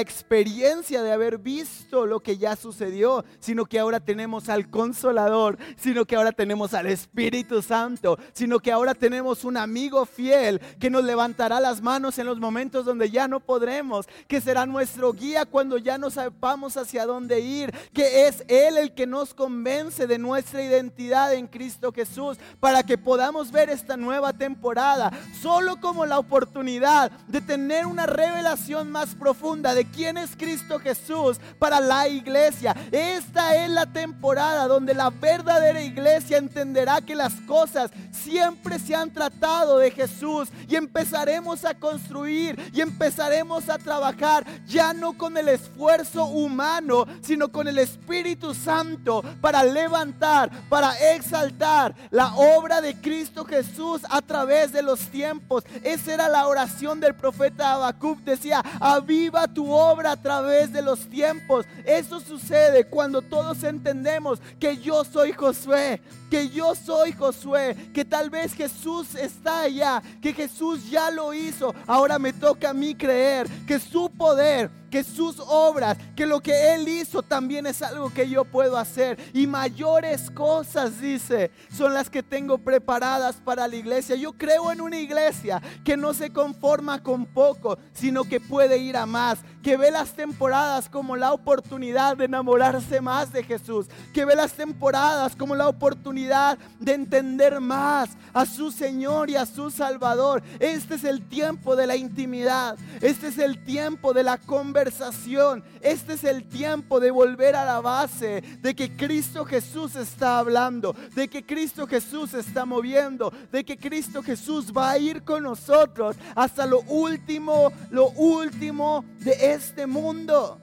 experiencia 0.00 1.02
de 1.02 1.12
haber 1.12 1.38
visto 1.38 2.06
lo 2.06 2.20
que 2.20 2.38
ya 2.38 2.56
sucedió, 2.56 3.24
sino 3.38 3.66
que 3.66 3.78
ahora 3.78 4.00
tenemos 4.00 4.48
al 4.48 4.70
consolador, 4.70 5.58
sino 5.76 6.04
que 6.04 6.16
ahora 6.16 6.32
tenemos 6.32 6.74
al 6.74 6.86
Espíritu 6.86 7.62
Santo, 7.62 8.18
sino 8.32 8.58
que 8.58 8.72
ahora 8.72 8.94
tenemos 8.94 9.44
un 9.44 9.56
amigo 9.56 10.06
fiel 10.06 10.60
que 10.78 10.90
nos 10.90 11.04
levantará 11.04 11.60
las 11.60 11.82
manos 11.82 12.18
en 12.18 12.26
los 12.26 12.38
momentos 12.38 12.84
donde 12.84 13.10
ya 13.10 13.28
no 13.28 13.40
podremos, 13.40 14.06
que 14.26 14.40
será 14.40 14.66
nuestro 14.66 15.12
guía 15.12 15.44
cuando 15.44 15.78
ya 15.78 15.98
no 15.98 16.10
sepamos 16.10 16.76
hacia 16.76 17.06
dónde 17.06 17.40
ir, 17.40 17.72
que 17.92 18.26
es 18.26 18.44
Él 18.48 18.78
el 18.78 18.94
que 18.94 19.06
nos 19.06 19.29
convence 19.34 20.06
de 20.06 20.18
nuestra 20.18 20.62
identidad 20.62 21.32
en 21.34 21.46
Cristo 21.46 21.92
Jesús 21.92 22.38
para 22.60 22.82
que 22.82 22.98
podamos 22.98 23.50
ver 23.50 23.70
esta 23.70 23.96
nueva 23.96 24.32
temporada 24.32 25.10
solo 25.40 25.80
como 25.80 26.06
la 26.06 26.18
oportunidad 26.18 27.10
de 27.28 27.40
tener 27.40 27.86
una 27.86 28.06
revelación 28.06 28.90
más 28.90 29.14
profunda 29.14 29.74
de 29.74 29.84
quién 29.84 30.16
es 30.18 30.36
Cristo 30.36 30.78
Jesús 30.78 31.38
para 31.58 31.80
la 31.80 32.08
iglesia. 32.08 32.76
Esta 32.90 33.56
es 33.56 33.70
la 33.70 33.86
temporada 33.86 34.66
donde 34.66 34.94
la 34.94 35.10
verdadera 35.10 35.82
iglesia 35.82 36.38
entenderá 36.38 37.00
que 37.00 37.14
las 37.14 37.34
cosas 37.46 37.90
siempre 38.10 38.78
se 38.78 38.94
han 38.94 39.12
tratado 39.12 39.78
de 39.78 39.90
Jesús 39.90 40.48
y 40.68 40.76
empezaremos 40.76 41.64
a 41.64 41.74
construir 41.74 42.58
y 42.72 42.80
empezaremos 42.80 43.68
a 43.68 43.78
trabajar 43.78 44.44
ya 44.66 44.92
no 44.92 45.16
con 45.16 45.36
el 45.36 45.48
esfuerzo 45.48 46.24
humano, 46.24 47.06
sino 47.22 47.50
con 47.50 47.68
el 47.68 47.78
Espíritu 47.78 48.54
Santo 48.54 49.19
para 49.40 49.62
levantar, 49.64 50.50
para 50.68 50.92
exaltar 51.14 51.94
la 52.10 52.34
obra 52.34 52.80
de 52.80 52.94
Cristo 53.00 53.44
Jesús 53.44 54.02
a 54.08 54.22
través 54.22 54.72
de 54.72 54.82
los 54.82 55.00
tiempos. 55.08 55.64
Esa 55.82 56.14
era 56.14 56.28
la 56.28 56.46
oración 56.46 57.00
del 57.00 57.14
profeta 57.14 57.72
Habacuc. 57.72 58.20
Decía, 58.20 58.62
aviva 58.80 59.46
tu 59.46 59.70
obra 59.70 60.12
a 60.12 60.16
través 60.16 60.72
de 60.72 60.82
los 60.82 61.08
tiempos. 61.08 61.66
Eso 61.84 62.20
sucede 62.20 62.84
cuando 62.84 63.22
todos 63.22 63.62
entendemos 63.64 64.40
que 64.58 64.76
yo 64.76 65.04
soy 65.04 65.32
Josué, 65.32 66.00
que 66.30 66.48
yo 66.48 66.74
soy 66.74 67.12
Josué, 67.12 67.76
que 67.92 68.04
tal 68.04 68.30
vez 68.30 68.54
Jesús 68.54 69.14
está 69.14 69.62
allá, 69.62 70.02
que 70.22 70.32
Jesús 70.32 70.90
ya 70.90 71.10
lo 71.10 71.34
hizo. 71.34 71.74
Ahora 71.86 72.18
me 72.18 72.32
toca 72.32 72.70
a 72.70 72.74
mí 72.74 72.94
creer 72.94 73.48
que 73.66 73.78
su 73.78 74.10
poder 74.10 74.79
que 74.90 75.04
sus 75.04 75.38
obras, 75.38 75.96
que 76.16 76.26
lo 76.26 76.40
que 76.40 76.74
Él 76.74 76.88
hizo 76.88 77.22
también 77.22 77.66
es 77.66 77.80
algo 77.82 78.10
que 78.10 78.28
yo 78.28 78.44
puedo 78.44 78.76
hacer. 78.76 79.18
Y 79.32 79.46
mayores 79.46 80.30
cosas, 80.30 81.00
dice, 81.00 81.50
son 81.72 81.94
las 81.94 82.10
que 82.10 82.22
tengo 82.22 82.58
preparadas 82.58 83.36
para 83.36 83.68
la 83.68 83.76
iglesia. 83.76 84.16
Yo 84.16 84.32
creo 84.32 84.72
en 84.72 84.80
una 84.80 84.98
iglesia 84.98 85.62
que 85.84 85.96
no 85.96 86.12
se 86.12 86.30
conforma 86.30 87.02
con 87.02 87.26
poco, 87.26 87.78
sino 87.92 88.24
que 88.24 88.40
puede 88.40 88.78
ir 88.78 88.96
a 88.96 89.06
más, 89.06 89.38
que 89.62 89.76
ve 89.76 89.90
las 89.90 90.12
temporadas 90.12 90.88
como 90.88 91.16
la 91.16 91.32
oportunidad 91.32 92.16
de 92.16 92.24
enamorarse 92.24 93.00
más 93.00 93.32
de 93.32 93.42
Jesús, 93.42 93.86
que 94.12 94.24
ve 94.24 94.34
las 94.34 94.52
temporadas 94.52 95.36
como 95.36 95.54
la 95.54 95.68
oportunidad 95.68 96.58
de 96.78 96.94
entender 96.94 97.60
más 97.60 98.10
a 98.32 98.46
su 98.46 98.70
Señor 98.70 99.30
y 99.30 99.36
a 99.36 99.46
su 99.46 99.70
Salvador. 99.70 100.42
Este 100.58 100.94
es 100.94 101.04
el 101.04 101.26
tiempo 101.28 101.76
de 101.76 101.86
la 101.86 101.96
intimidad, 101.96 102.78
este 103.00 103.28
es 103.28 103.38
el 103.38 103.62
tiempo 103.64 104.12
de 104.12 104.22
la 104.22 104.38
conversación 104.38 105.62
este 105.80 106.14
es 106.14 106.24
el 106.24 106.44
tiempo 106.44 107.00
de 107.00 107.10
volver 107.10 107.56
a 107.56 107.64
la 107.64 107.80
base 107.80 108.42
de 108.60 108.74
que 108.74 108.96
Cristo 108.96 109.44
Jesús 109.44 109.96
está 109.96 110.38
hablando, 110.38 110.94
de 111.14 111.28
que 111.28 111.44
Cristo 111.44 111.86
Jesús 111.86 112.34
está 112.34 112.64
moviendo, 112.64 113.32
de 113.50 113.64
que 113.64 113.78
Cristo 113.78 114.22
Jesús 114.22 114.72
va 114.76 114.90
a 114.90 114.98
ir 114.98 115.22
con 115.22 115.42
nosotros 115.42 116.16
hasta 116.34 116.66
lo 116.66 116.80
último, 116.82 117.72
lo 117.90 118.10
último 118.10 119.04
de 119.20 119.49
este 119.52 119.86
mundo. 119.86 120.60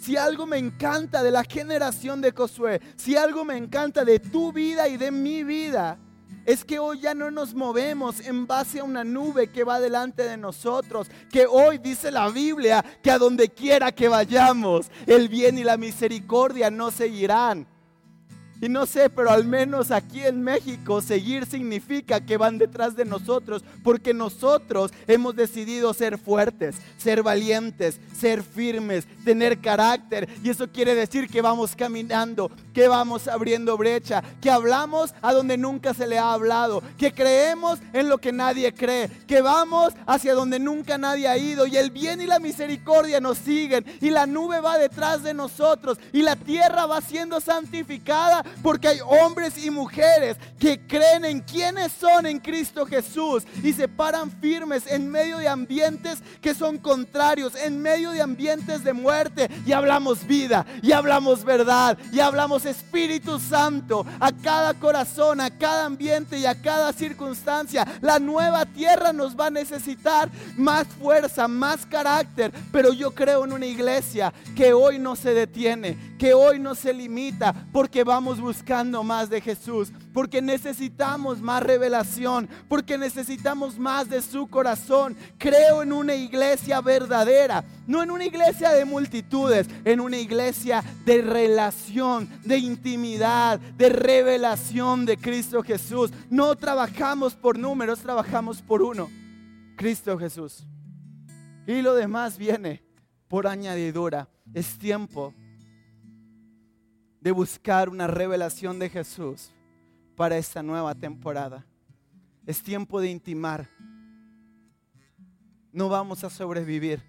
Si 0.00 0.16
algo 0.16 0.46
me 0.46 0.58
encanta 0.58 1.22
de 1.22 1.30
la 1.30 1.44
generación 1.44 2.20
de 2.20 2.32
Josué, 2.32 2.80
si 2.96 3.16
algo 3.16 3.44
me 3.44 3.56
encanta 3.56 4.04
de 4.04 4.18
tu 4.18 4.52
vida 4.52 4.86
y 4.88 4.98
de 4.98 5.10
mi 5.10 5.44
vida, 5.44 5.98
es 6.44 6.64
que 6.64 6.78
hoy 6.78 7.00
ya 7.00 7.14
no 7.14 7.30
nos 7.30 7.54
movemos 7.54 8.20
en 8.20 8.46
base 8.46 8.80
a 8.80 8.84
una 8.84 9.02
nube 9.02 9.50
que 9.50 9.64
va 9.64 9.80
delante 9.80 10.24
de 10.24 10.36
nosotros, 10.36 11.10
que 11.32 11.46
hoy 11.46 11.78
dice 11.78 12.10
la 12.10 12.28
Biblia 12.28 12.84
que 13.02 13.10
a 13.10 13.18
donde 13.18 13.48
quiera 13.48 13.92
que 13.92 14.08
vayamos, 14.08 14.90
el 15.06 15.28
bien 15.28 15.56
y 15.56 15.64
la 15.64 15.78
misericordia 15.78 16.70
no 16.70 16.90
seguirán. 16.90 17.66
Y 18.60 18.68
no 18.68 18.86
sé, 18.86 19.10
pero 19.10 19.30
al 19.30 19.44
menos 19.44 19.90
aquí 19.90 20.20
en 20.20 20.42
México 20.42 21.02
seguir 21.02 21.44
significa 21.44 22.20
que 22.20 22.36
van 22.36 22.56
detrás 22.56 22.96
de 22.96 23.04
nosotros, 23.04 23.64
porque 23.82 24.14
nosotros 24.14 24.92
hemos 25.06 25.36
decidido 25.36 25.92
ser 25.92 26.18
fuertes, 26.18 26.76
ser 26.96 27.22
valientes, 27.22 28.00
ser 28.16 28.42
firmes, 28.42 29.06
tener 29.24 29.60
carácter. 29.60 30.28
Y 30.42 30.50
eso 30.50 30.68
quiere 30.68 30.94
decir 30.94 31.28
que 31.28 31.42
vamos 31.42 31.74
caminando, 31.74 32.50
que 32.72 32.88
vamos 32.88 33.28
abriendo 33.28 33.76
brecha, 33.76 34.22
que 34.40 34.50
hablamos 34.50 35.12
a 35.20 35.32
donde 35.32 35.58
nunca 35.58 35.92
se 35.92 36.06
le 36.06 36.18
ha 36.18 36.32
hablado, 36.32 36.82
que 36.96 37.12
creemos 37.12 37.80
en 37.92 38.08
lo 38.08 38.18
que 38.18 38.32
nadie 38.32 38.72
cree, 38.72 39.10
que 39.26 39.42
vamos 39.42 39.92
hacia 40.06 40.34
donde 40.34 40.58
nunca 40.58 40.96
nadie 40.96 41.28
ha 41.28 41.36
ido. 41.36 41.66
Y 41.66 41.76
el 41.76 41.90
bien 41.90 42.20
y 42.20 42.26
la 42.26 42.38
misericordia 42.38 43.20
nos 43.20 43.38
siguen, 43.38 43.84
y 44.00 44.10
la 44.10 44.26
nube 44.26 44.60
va 44.60 44.78
detrás 44.78 45.22
de 45.22 45.34
nosotros, 45.34 45.98
y 46.12 46.22
la 46.22 46.36
tierra 46.36 46.86
va 46.86 47.00
siendo 47.00 47.40
santificada 47.40 48.43
porque 48.62 48.88
hay 48.88 49.00
hombres 49.04 49.56
y 49.62 49.70
mujeres 49.70 50.36
que 50.58 50.80
creen 50.86 51.24
en 51.24 51.40
quienes 51.40 51.92
son 51.92 52.26
en 52.26 52.38
Cristo 52.38 52.86
Jesús 52.86 53.44
y 53.62 53.72
se 53.72 53.88
paran 53.88 54.30
firmes 54.30 54.86
en 54.86 55.10
medio 55.10 55.38
de 55.38 55.48
ambientes 55.48 56.22
que 56.40 56.54
son 56.54 56.78
contrarios, 56.78 57.54
en 57.54 57.80
medio 57.80 58.10
de 58.10 58.22
ambientes 58.22 58.84
de 58.84 58.92
muerte. 58.92 59.50
Y 59.66 59.72
hablamos 59.72 60.26
vida, 60.26 60.64
y 60.82 60.92
hablamos 60.92 61.44
verdad, 61.44 61.98
y 62.12 62.20
hablamos 62.20 62.64
Espíritu 62.66 63.38
Santo 63.38 64.06
a 64.20 64.32
cada 64.32 64.74
corazón, 64.74 65.40
a 65.40 65.50
cada 65.50 65.84
ambiente 65.84 66.38
y 66.38 66.46
a 66.46 66.60
cada 66.60 66.92
circunstancia. 66.92 67.86
La 68.00 68.18
nueva 68.18 68.66
tierra 68.66 69.12
nos 69.12 69.38
va 69.38 69.46
a 69.46 69.50
necesitar 69.50 70.30
más 70.56 70.86
fuerza, 70.86 71.48
más 71.48 71.86
carácter. 71.86 72.52
Pero 72.72 72.92
yo 72.92 73.12
creo 73.12 73.44
en 73.44 73.52
una 73.52 73.66
iglesia 73.66 74.32
que 74.56 74.72
hoy 74.72 74.98
no 74.98 75.16
se 75.16 75.34
detiene, 75.34 76.13
que 76.18 76.34
hoy 76.34 76.58
no 76.58 76.74
se 76.74 76.92
limita 76.92 77.54
porque 77.72 78.04
vamos 78.04 78.40
buscando 78.40 79.02
más 79.02 79.28
de 79.28 79.40
Jesús, 79.40 79.92
porque 80.12 80.40
necesitamos 80.40 81.40
más 81.40 81.62
revelación, 81.62 82.48
porque 82.68 82.98
necesitamos 82.98 83.78
más 83.78 84.08
de 84.08 84.22
su 84.22 84.46
corazón. 84.46 85.16
Creo 85.38 85.82
en 85.82 85.92
una 85.92 86.14
iglesia 86.14 86.80
verdadera, 86.80 87.64
no 87.86 88.02
en 88.02 88.10
una 88.10 88.24
iglesia 88.24 88.70
de 88.70 88.84
multitudes, 88.84 89.68
en 89.84 90.00
una 90.00 90.18
iglesia 90.18 90.82
de 91.04 91.22
relación, 91.22 92.28
de 92.44 92.58
intimidad, 92.58 93.58
de 93.58 93.88
revelación 93.88 95.06
de 95.06 95.16
Cristo 95.16 95.62
Jesús. 95.62 96.12
No 96.30 96.54
trabajamos 96.56 97.34
por 97.34 97.58
números, 97.58 98.00
trabajamos 98.00 98.62
por 98.62 98.82
uno, 98.82 99.10
Cristo 99.76 100.18
Jesús. 100.18 100.66
Y 101.66 101.82
lo 101.82 101.94
demás 101.94 102.36
viene 102.36 102.84
por 103.28 103.46
añadidura. 103.46 104.28
Es 104.52 104.78
tiempo 104.78 105.34
de 107.24 107.32
buscar 107.32 107.88
una 107.88 108.06
revelación 108.06 108.78
de 108.78 108.90
Jesús 108.90 109.50
para 110.14 110.36
esta 110.36 110.62
nueva 110.62 110.94
temporada. 110.94 111.64
Es 112.44 112.62
tiempo 112.62 113.00
de 113.00 113.08
intimar. 113.08 113.66
No 115.72 115.88
vamos 115.88 116.22
a 116.22 116.28
sobrevivir 116.28 117.02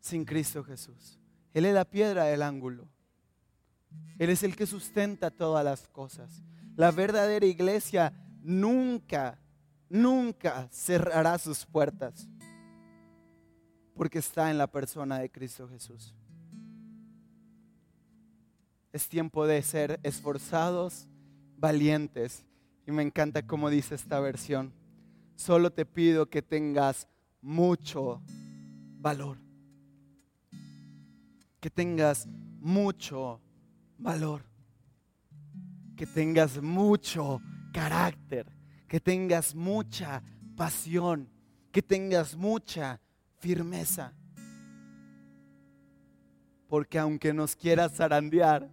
sin 0.00 0.24
Cristo 0.24 0.64
Jesús. 0.64 1.20
Él 1.52 1.66
es 1.66 1.74
la 1.74 1.84
piedra 1.84 2.24
del 2.24 2.40
ángulo. 2.40 2.88
Él 4.18 4.30
es 4.30 4.42
el 4.42 4.56
que 4.56 4.66
sustenta 4.66 5.30
todas 5.30 5.62
las 5.62 5.88
cosas. 5.88 6.42
La 6.74 6.90
verdadera 6.90 7.44
iglesia 7.44 8.14
nunca, 8.40 9.38
nunca 9.90 10.68
cerrará 10.72 11.36
sus 11.36 11.66
puertas 11.66 12.30
porque 13.94 14.20
está 14.20 14.50
en 14.50 14.56
la 14.56 14.68
persona 14.68 15.18
de 15.18 15.30
Cristo 15.30 15.68
Jesús. 15.68 16.14
Es 18.98 19.08
tiempo 19.08 19.46
de 19.46 19.62
ser 19.62 20.00
esforzados, 20.02 21.06
valientes. 21.56 22.44
Y 22.84 22.90
me 22.90 23.04
encanta 23.04 23.46
cómo 23.46 23.70
dice 23.70 23.94
esta 23.94 24.18
versión. 24.18 24.74
Solo 25.36 25.70
te 25.70 25.86
pido 25.86 26.28
que 26.28 26.42
tengas 26.42 27.06
mucho 27.40 28.20
valor. 28.98 29.38
Que 31.60 31.70
tengas 31.70 32.26
mucho 32.58 33.40
valor. 33.98 34.42
Que 35.94 36.04
tengas 36.04 36.60
mucho 36.60 37.40
carácter. 37.72 38.50
Que 38.88 38.98
tengas 38.98 39.54
mucha 39.54 40.24
pasión. 40.56 41.30
Que 41.70 41.82
tengas 41.82 42.34
mucha 42.34 43.00
firmeza. 43.36 44.12
Porque 46.66 46.98
aunque 46.98 47.32
nos 47.32 47.54
quiera 47.54 47.88
zarandear, 47.88 48.68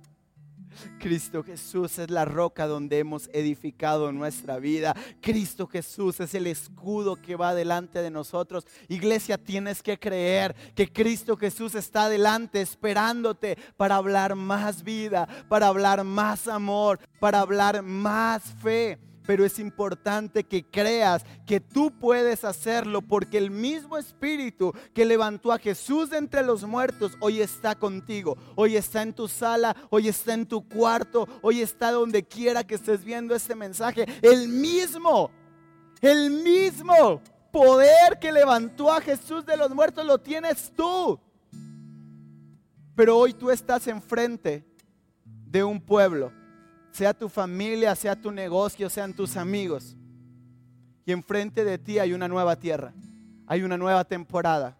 Cristo 1.00 1.44
Jesús 1.44 2.00
es 2.00 2.10
la 2.10 2.26
roca 2.26 2.68
donde 2.68 3.00
hemos 3.00 3.30
edificado 3.34 4.12
nuestra 4.12 4.60
vida. 4.60 4.96
Cristo 5.22 5.68
Jesús 5.68 6.20
es 6.20 6.34
el 6.34 6.48
escudo 6.48 7.16
que 7.22 7.36
va 7.36 7.56
delante 7.56 8.02
de 8.02 8.12
nosotros. 8.12 8.66
Iglesia, 8.88 9.38
tienes 9.38 9.82
que 9.82 10.00
creer 10.00 10.56
que 10.76 10.92
Cristo 10.92 11.38
Jesús 11.38 11.76
está 11.76 12.10
delante 12.10 12.62
esperándote 12.62 13.58
para 13.78 13.96
hablar 13.96 14.36
más 14.36 14.84
vida, 14.84 15.28
para 15.50 15.68
hablar 15.68 16.04
más 16.04 16.48
amor, 16.48 17.00
para 17.20 17.40
hablar 17.40 17.82
más 17.82 18.44
fe 18.62 19.00
pero 19.26 19.46
es 19.46 19.60
importante 19.60 20.44
que 20.44 20.64
creas 20.64 21.26
que 21.46 21.60
tú 21.60 21.92
puedes 21.92 22.44
hacerlo 22.44 23.02
porque 23.02 23.38
el 23.38 23.52
mismo 23.52 23.98
Espíritu 23.98 24.74
que 24.94 25.06
levantó 25.06 25.52
a 25.52 25.60
Jesús 25.60 26.10
de 26.10 26.18
entre 26.18 26.44
los 26.44 26.64
muertos 26.64 27.18
hoy 27.20 27.42
está 27.42 27.76
contigo, 27.76 28.38
hoy 28.56 28.76
está 28.76 29.02
en 29.02 29.14
tu 29.14 29.28
sala, 29.28 29.76
hoy 29.90 30.08
está 30.08 30.34
en 30.34 30.46
tu 30.46 30.68
cuarto, 30.68 31.28
hoy 31.42 31.62
está 31.62 31.92
donde 31.92 32.24
quiera 32.24 32.64
que 32.64 32.76
estés 32.76 33.04
viendo 33.04 33.36
este 33.36 33.56
mensaje. 33.56 34.06
El 34.22 34.48
mismo, 34.48 35.32
el 36.02 36.30
mismo 36.30 37.22
poder 37.52 38.20
que 38.20 38.32
levantó 38.32 38.92
a 38.92 39.02
Jesús 39.02 39.46
de 39.46 39.58
los 39.58 39.74
muertos 39.74 40.06
lo 40.06 40.18
tienes 40.18 40.72
tú. 40.76 41.20
Pero 42.96 43.18
hoy 43.18 43.34
tú 43.34 43.52
estás 43.52 43.88
enfrente 43.88 44.66
de 45.24 45.64
un 45.64 45.82
pueblo 45.82 46.32
sea 46.96 47.14
tu 47.14 47.28
familia, 47.28 47.94
sea 47.94 48.16
tu 48.16 48.32
negocio, 48.32 48.90
sean 48.90 49.14
tus 49.14 49.36
amigos. 49.36 49.98
Y 51.06 51.12
enfrente 51.12 51.66
de 51.66 51.78
ti 51.78 52.00
hay 52.00 52.14
una 52.14 52.30
nueva 52.30 52.56
tierra, 52.56 52.94
hay 53.48 53.64
una 53.64 53.78
nueva 53.78 54.06
temporada. 54.06 54.78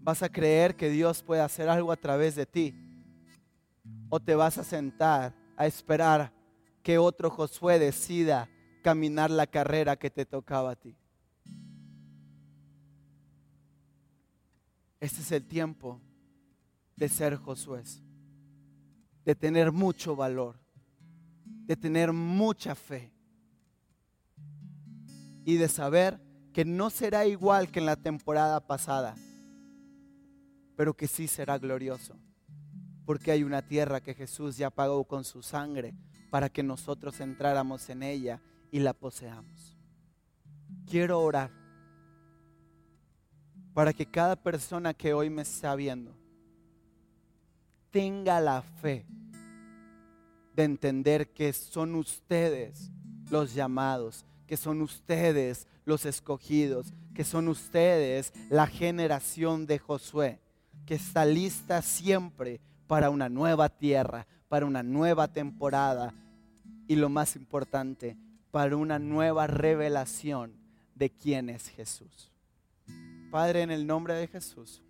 ¿Vas 0.00 0.22
a 0.22 0.30
creer 0.30 0.74
que 0.74 0.88
Dios 0.88 1.22
puede 1.22 1.42
hacer 1.42 1.68
algo 1.68 1.92
a 1.92 1.96
través 1.96 2.34
de 2.34 2.46
ti? 2.46 2.74
¿O 4.08 4.18
te 4.18 4.34
vas 4.34 4.56
a 4.56 4.64
sentar 4.64 5.34
a 5.54 5.66
esperar 5.66 6.32
que 6.82 6.96
otro 6.96 7.28
Josué 7.28 7.78
decida 7.78 8.48
caminar 8.82 9.30
la 9.30 9.46
carrera 9.46 9.96
que 9.96 10.08
te 10.08 10.24
tocaba 10.24 10.70
a 10.70 10.76
ti? 10.76 10.96
Este 14.98 15.20
es 15.20 15.30
el 15.30 15.46
tiempo 15.46 16.00
de 16.96 17.10
ser 17.10 17.36
Josué 17.36 17.82
de 19.24 19.34
tener 19.34 19.72
mucho 19.72 20.16
valor, 20.16 20.56
de 21.66 21.76
tener 21.76 22.12
mucha 22.12 22.74
fe 22.74 23.12
y 25.44 25.56
de 25.56 25.68
saber 25.68 26.20
que 26.52 26.64
no 26.64 26.90
será 26.90 27.26
igual 27.26 27.70
que 27.70 27.80
en 27.80 27.86
la 27.86 27.96
temporada 27.96 28.66
pasada, 28.66 29.14
pero 30.76 30.94
que 30.94 31.06
sí 31.06 31.28
será 31.28 31.58
glorioso, 31.58 32.16
porque 33.04 33.30
hay 33.30 33.44
una 33.44 33.62
tierra 33.62 34.00
que 34.00 34.14
Jesús 34.14 34.56
ya 34.56 34.70
pagó 34.70 35.04
con 35.04 35.24
su 35.24 35.42
sangre 35.42 35.94
para 36.30 36.48
que 36.48 36.62
nosotros 36.62 37.20
entráramos 37.20 37.88
en 37.90 38.02
ella 38.02 38.40
y 38.70 38.80
la 38.80 38.92
poseamos. 38.92 39.76
Quiero 40.86 41.20
orar 41.20 41.50
para 43.74 43.92
que 43.92 44.06
cada 44.06 44.36
persona 44.36 44.94
que 44.94 45.14
hoy 45.14 45.30
me 45.30 45.42
está 45.42 45.74
viendo 45.74 46.19
tenga 47.90 48.40
la 48.40 48.62
fe 48.62 49.06
de 50.54 50.64
entender 50.64 51.32
que 51.32 51.52
son 51.52 51.94
ustedes 51.94 52.90
los 53.30 53.54
llamados, 53.54 54.24
que 54.46 54.56
son 54.56 54.82
ustedes 54.82 55.66
los 55.84 56.06
escogidos, 56.06 56.92
que 57.14 57.24
son 57.24 57.48
ustedes 57.48 58.32
la 58.48 58.66
generación 58.66 59.66
de 59.66 59.78
Josué, 59.78 60.40
que 60.86 60.94
está 60.94 61.24
lista 61.24 61.82
siempre 61.82 62.60
para 62.86 63.10
una 63.10 63.28
nueva 63.28 63.68
tierra, 63.68 64.26
para 64.48 64.66
una 64.66 64.82
nueva 64.82 65.28
temporada 65.28 66.12
y 66.88 66.96
lo 66.96 67.08
más 67.08 67.36
importante, 67.36 68.16
para 68.50 68.76
una 68.76 68.98
nueva 68.98 69.46
revelación 69.46 70.52
de 70.94 71.10
quién 71.10 71.48
es 71.48 71.68
Jesús. 71.68 72.32
Padre, 73.30 73.62
en 73.62 73.70
el 73.70 73.86
nombre 73.86 74.14
de 74.14 74.26
Jesús, 74.26 74.82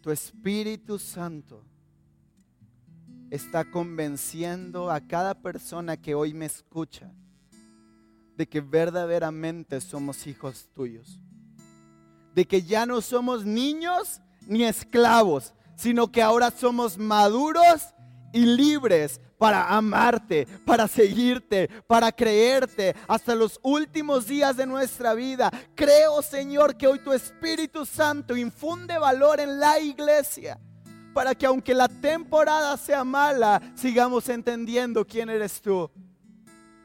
tu 0.00 0.10
Espíritu 0.10 0.98
Santo 0.98 1.62
está 3.30 3.64
convenciendo 3.70 4.90
a 4.90 5.00
cada 5.00 5.34
persona 5.34 5.96
que 5.96 6.14
hoy 6.14 6.34
me 6.34 6.46
escucha 6.46 7.12
de 8.36 8.48
que 8.48 8.60
verdaderamente 8.60 9.80
somos 9.80 10.26
hijos 10.26 10.68
tuyos. 10.74 11.20
De 12.34 12.46
que 12.46 12.62
ya 12.62 12.86
no 12.86 13.00
somos 13.00 13.44
niños 13.44 14.20
ni 14.46 14.64
esclavos, 14.64 15.52
sino 15.76 16.10
que 16.10 16.22
ahora 16.22 16.50
somos 16.50 16.96
maduros 16.96 17.94
y 18.32 18.40
libres 18.40 19.20
para 19.38 19.68
amarte, 19.68 20.46
para 20.66 20.86
seguirte, 20.86 21.68
para 21.86 22.12
creerte 22.12 22.94
hasta 23.08 23.34
los 23.34 23.58
últimos 23.62 24.26
días 24.26 24.56
de 24.56 24.66
nuestra 24.66 25.14
vida. 25.14 25.50
Creo, 25.74 26.22
Señor, 26.22 26.76
que 26.76 26.86
hoy 26.86 26.98
tu 26.98 27.12
Espíritu 27.12 27.86
Santo 27.86 28.36
infunde 28.36 28.98
valor 28.98 29.40
en 29.40 29.58
la 29.58 29.78
iglesia 29.80 30.58
para 31.12 31.34
que 31.34 31.46
aunque 31.46 31.74
la 31.74 31.88
temporada 31.88 32.76
sea 32.76 33.04
mala, 33.04 33.60
sigamos 33.74 34.28
entendiendo 34.28 35.06
quién 35.06 35.28
eres 35.28 35.60
tú. 35.60 35.90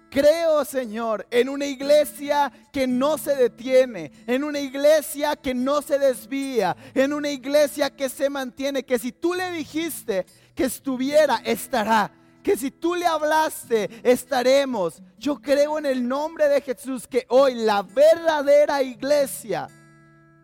Creo, 0.09 0.63
Señor, 0.63 1.27
en 1.29 1.49
una 1.49 1.65
iglesia 1.65 2.49
que 2.71 2.87
no 2.87 3.17
se 3.17 3.35
detiene, 3.35 4.13
en 4.25 4.45
una 4.45 4.61
iglesia 4.61 5.35
que 5.35 5.53
no 5.53 5.81
se 5.81 5.99
desvía, 5.99 6.75
en 6.93 7.11
una 7.11 7.29
iglesia 7.29 7.89
que 7.89 8.07
se 8.07 8.29
mantiene, 8.29 8.83
que 8.83 8.97
si 8.97 9.11
tú 9.11 9.33
le 9.33 9.51
dijiste 9.51 10.25
que 10.55 10.63
estuviera, 10.65 11.41
estará. 11.43 12.11
Que 12.41 12.55
si 12.55 12.71
tú 12.71 12.95
le 12.95 13.05
hablaste, 13.05 13.89
estaremos. 14.03 15.01
Yo 15.17 15.41
creo 15.41 15.77
en 15.77 15.85
el 15.85 16.07
nombre 16.07 16.47
de 16.47 16.61
Jesús 16.61 17.07
que 17.07 17.25
hoy 17.29 17.55
la 17.55 17.81
verdadera 17.81 18.81
iglesia 18.81 19.67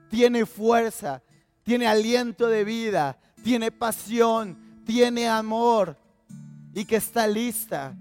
tiene 0.10 0.45
fuerza, 0.45 1.21
tiene 1.63 1.88
aliento 1.88 2.47
de 2.47 2.63
vida, 2.63 3.17
tiene 3.43 3.71
pasión, 3.71 4.84
tiene 4.86 5.28
amor 5.28 5.97
y 6.74 6.86
que 6.86 6.97
está 6.97 7.28
lista 7.28 7.95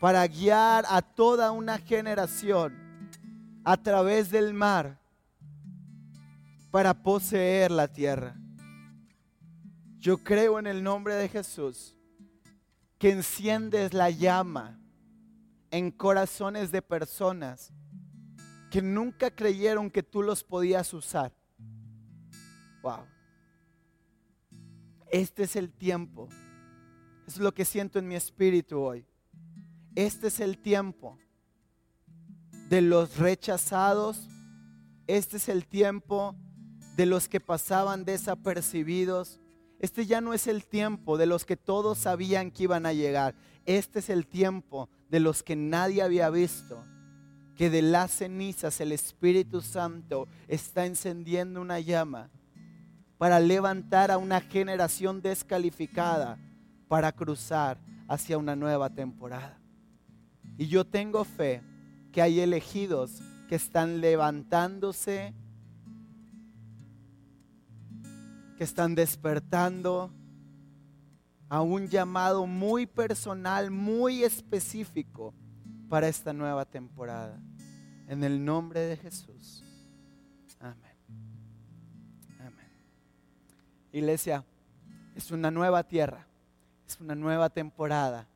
para 0.00 0.26
guiar 0.26 0.84
a 0.88 1.02
toda 1.02 1.50
una 1.52 1.78
generación 1.78 2.76
a 3.64 3.76
través 3.76 4.30
del 4.30 4.54
mar 4.54 4.98
para 6.70 6.94
poseer 6.94 7.70
la 7.70 7.88
tierra. 7.88 8.37
Yo 10.08 10.16
creo 10.16 10.58
en 10.58 10.66
el 10.66 10.82
nombre 10.82 11.14
de 11.16 11.28
Jesús 11.28 11.94
que 12.98 13.10
enciendes 13.10 13.92
la 13.92 14.08
llama 14.08 14.80
en 15.70 15.90
corazones 15.90 16.72
de 16.72 16.80
personas 16.80 17.74
que 18.70 18.80
nunca 18.80 19.30
creyeron 19.30 19.90
que 19.90 20.02
tú 20.02 20.22
los 20.22 20.42
podías 20.42 20.94
usar. 20.94 21.34
Wow. 22.80 23.04
Este 25.10 25.42
es 25.42 25.56
el 25.56 25.70
tiempo. 25.70 26.30
Es 27.26 27.36
lo 27.36 27.52
que 27.52 27.66
siento 27.66 27.98
en 27.98 28.08
mi 28.08 28.14
espíritu 28.14 28.80
hoy. 28.80 29.04
Este 29.94 30.28
es 30.28 30.40
el 30.40 30.56
tiempo 30.56 31.18
de 32.70 32.80
los 32.80 33.18
rechazados. 33.18 34.26
Este 35.06 35.36
es 35.36 35.50
el 35.50 35.66
tiempo 35.66 36.34
de 36.96 37.04
los 37.04 37.28
que 37.28 37.40
pasaban 37.40 38.06
desapercibidos. 38.06 39.38
Este 39.78 40.06
ya 40.06 40.20
no 40.20 40.34
es 40.34 40.46
el 40.46 40.64
tiempo 40.64 41.16
de 41.18 41.26
los 41.26 41.44
que 41.44 41.56
todos 41.56 41.98
sabían 41.98 42.50
que 42.50 42.64
iban 42.64 42.86
a 42.86 42.92
llegar. 42.92 43.34
Este 43.64 44.00
es 44.00 44.10
el 44.10 44.26
tiempo 44.26 44.88
de 45.08 45.20
los 45.20 45.42
que 45.42 45.54
nadie 45.56 46.02
había 46.02 46.30
visto. 46.30 46.84
Que 47.54 47.70
de 47.70 47.82
las 47.82 48.10
cenizas 48.10 48.80
el 48.80 48.92
Espíritu 48.92 49.60
Santo 49.60 50.28
está 50.48 50.86
encendiendo 50.86 51.60
una 51.60 51.80
llama 51.80 52.30
para 53.18 53.40
levantar 53.40 54.10
a 54.10 54.18
una 54.18 54.40
generación 54.40 55.20
descalificada 55.20 56.38
para 56.86 57.12
cruzar 57.12 57.78
hacia 58.08 58.38
una 58.38 58.56
nueva 58.56 58.90
temporada. 58.90 59.60
Y 60.56 60.66
yo 60.66 60.84
tengo 60.84 61.24
fe 61.24 61.62
que 62.12 62.22
hay 62.22 62.40
elegidos 62.40 63.20
que 63.48 63.56
están 63.56 64.00
levantándose, 64.00 65.34
que 68.58 68.64
están 68.64 68.96
despertando 68.96 70.10
a 71.48 71.62
un 71.62 71.86
llamado 71.86 72.44
muy 72.44 72.86
personal, 72.86 73.70
muy 73.70 74.24
específico 74.24 75.32
para 75.88 76.08
esta 76.08 76.32
nueva 76.32 76.64
temporada. 76.64 77.40
En 78.08 78.24
el 78.24 78.44
nombre 78.44 78.80
de 78.80 78.96
Jesús. 78.96 79.62
Amén. 80.58 80.96
Amén. 82.40 82.68
Iglesia, 83.92 84.44
es 85.14 85.30
una 85.30 85.52
nueva 85.52 85.84
tierra, 85.84 86.26
es 86.84 87.00
una 87.00 87.14
nueva 87.14 87.50
temporada 87.50 88.26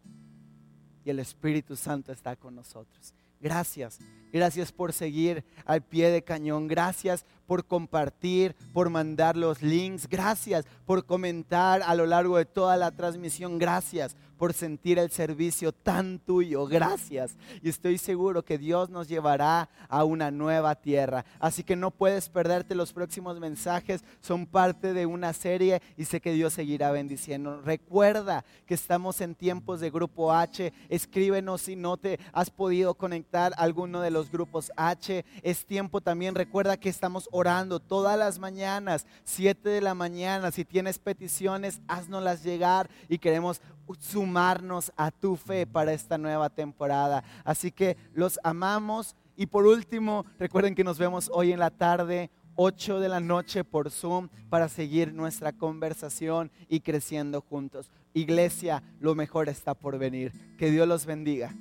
y 1.04 1.10
el 1.10 1.18
Espíritu 1.18 1.74
Santo 1.74 2.12
está 2.12 2.36
con 2.36 2.54
nosotros. 2.54 3.12
Gracias. 3.42 3.98
Gracias 4.32 4.72
por 4.72 4.94
seguir 4.94 5.44
al 5.66 5.82
pie 5.82 6.10
de 6.10 6.22
cañón. 6.22 6.68
Gracias 6.68 7.26
por 7.46 7.66
compartir, 7.66 8.56
por 8.72 8.88
mandar 8.88 9.36
los 9.36 9.60
links. 9.60 10.08
Gracias 10.08 10.64
por 10.86 11.04
comentar 11.04 11.82
a 11.82 11.94
lo 11.94 12.06
largo 12.06 12.38
de 12.38 12.46
toda 12.46 12.78
la 12.78 12.92
transmisión. 12.92 13.58
Gracias 13.58 14.16
por 14.42 14.54
sentir 14.54 14.98
el 14.98 15.08
servicio 15.12 15.70
tan 15.70 16.18
tuyo. 16.18 16.66
Gracias. 16.66 17.36
Y 17.62 17.68
estoy 17.68 17.96
seguro 17.96 18.44
que 18.44 18.58
Dios 18.58 18.90
nos 18.90 19.06
llevará 19.06 19.68
a 19.88 20.02
una 20.02 20.32
nueva 20.32 20.74
tierra. 20.74 21.24
Así 21.38 21.62
que 21.62 21.76
no 21.76 21.92
puedes 21.92 22.28
perderte 22.28 22.74
los 22.74 22.92
próximos 22.92 23.38
mensajes. 23.38 24.02
Son 24.20 24.46
parte 24.46 24.94
de 24.94 25.06
una 25.06 25.32
serie 25.32 25.80
y 25.96 26.06
sé 26.06 26.20
que 26.20 26.32
Dios 26.32 26.54
seguirá 26.54 26.90
bendiciendo. 26.90 27.60
Recuerda 27.60 28.44
que 28.66 28.74
estamos 28.74 29.20
en 29.20 29.36
tiempos 29.36 29.78
de 29.78 29.90
grupo 29.90 30.32
H. 30.32 30.72
Escríbenos 30.88 31.60
si 31.60 31.76
no 31.76 31.96
te 31.96 32.18
has 32.32 32.50
podido 32.50 32.94
conectar 32.94 33.52
a 33.52 33.62
alguno 33.62 34.00
de 34.00 34.10
los 34.10 34.28
grupos 34.28 34.72
H. 34.74 35.24
Es 35.44 35.64
tiempo 35.64 36.00
también. 36.00 36.34
Recuerda 36.34 36.76
que 36.76 36.88
estamos 36.88 37.28
orando 37.30 37.78
todas 37.78 38.18
las 38.18 38.40
mañanas, 38.40 39.06
7 39.22 39.68
de 39.68 39.80
la 39.80 39.94
mañana. 39.94 40.50
Si 40.50 40.64
tienes 40.64 40.98
peticiones, 40.98 41.80
haznoslas 41.86 42.42
llegar 42.42 42.90
y 43.08 43.18
queremos 43.18 43.60
sumarnos 43.98 44.92
a 44.96 45.10
tu 45.10 45.36
fe 45.36 45.66
para 45.66 45.92
esta 45.92 46.18
nueva 46.18 46.50
temporada. 46.50 47.24
Así 47.44 47.70
que 47.70 47.96
los 48.14 48.38
amamos 48.42 49.16
y 49.36 49.46
por 49.46 49.66
último, 49.66 50.26
recuerden 50.38 50.74
que 50.74 50.84
nos 50.84 50.98
vemos 50.98 51.30
hoy 51.32 51.52
en 51.52 51.58
la 51.58 51.70
tarde. 51.70 52.30
8 52.54 53.00
de 53.00 53.08
la 53.08 53.20
noche 53.20 53.64
por 53.64 53.90
Zoom 53.90 54.28
para 54.50 54.68
seguir 54.68 55.14
nuestra 55.14 55.52
conversación 55.52 56.50
y 56.68 56.80
creciendo 56.80 57.40
juntos. 57.40 57.90
Iglesia, 58.12 58.82
lo 59.00 59.14
mejor 59.14 59.48
está 59.48 59.74
por 59.74 59.98
venir. 59.98 60.32
Que 60.58 60.70
Dios 60.70 60.86
los 60.86 61.06
bendiga. 61.06 61.54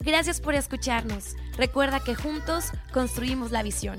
Gracias 0.00 0.38
por 0.38 0.54
escucharnos. 0.54 1.34
Recuerda 1.56 1.98
que 1.98 2.14
juntos 2.14 2.72
construimos 2.92 3.52
la 3.52 3.62
visión. 3.62 3.98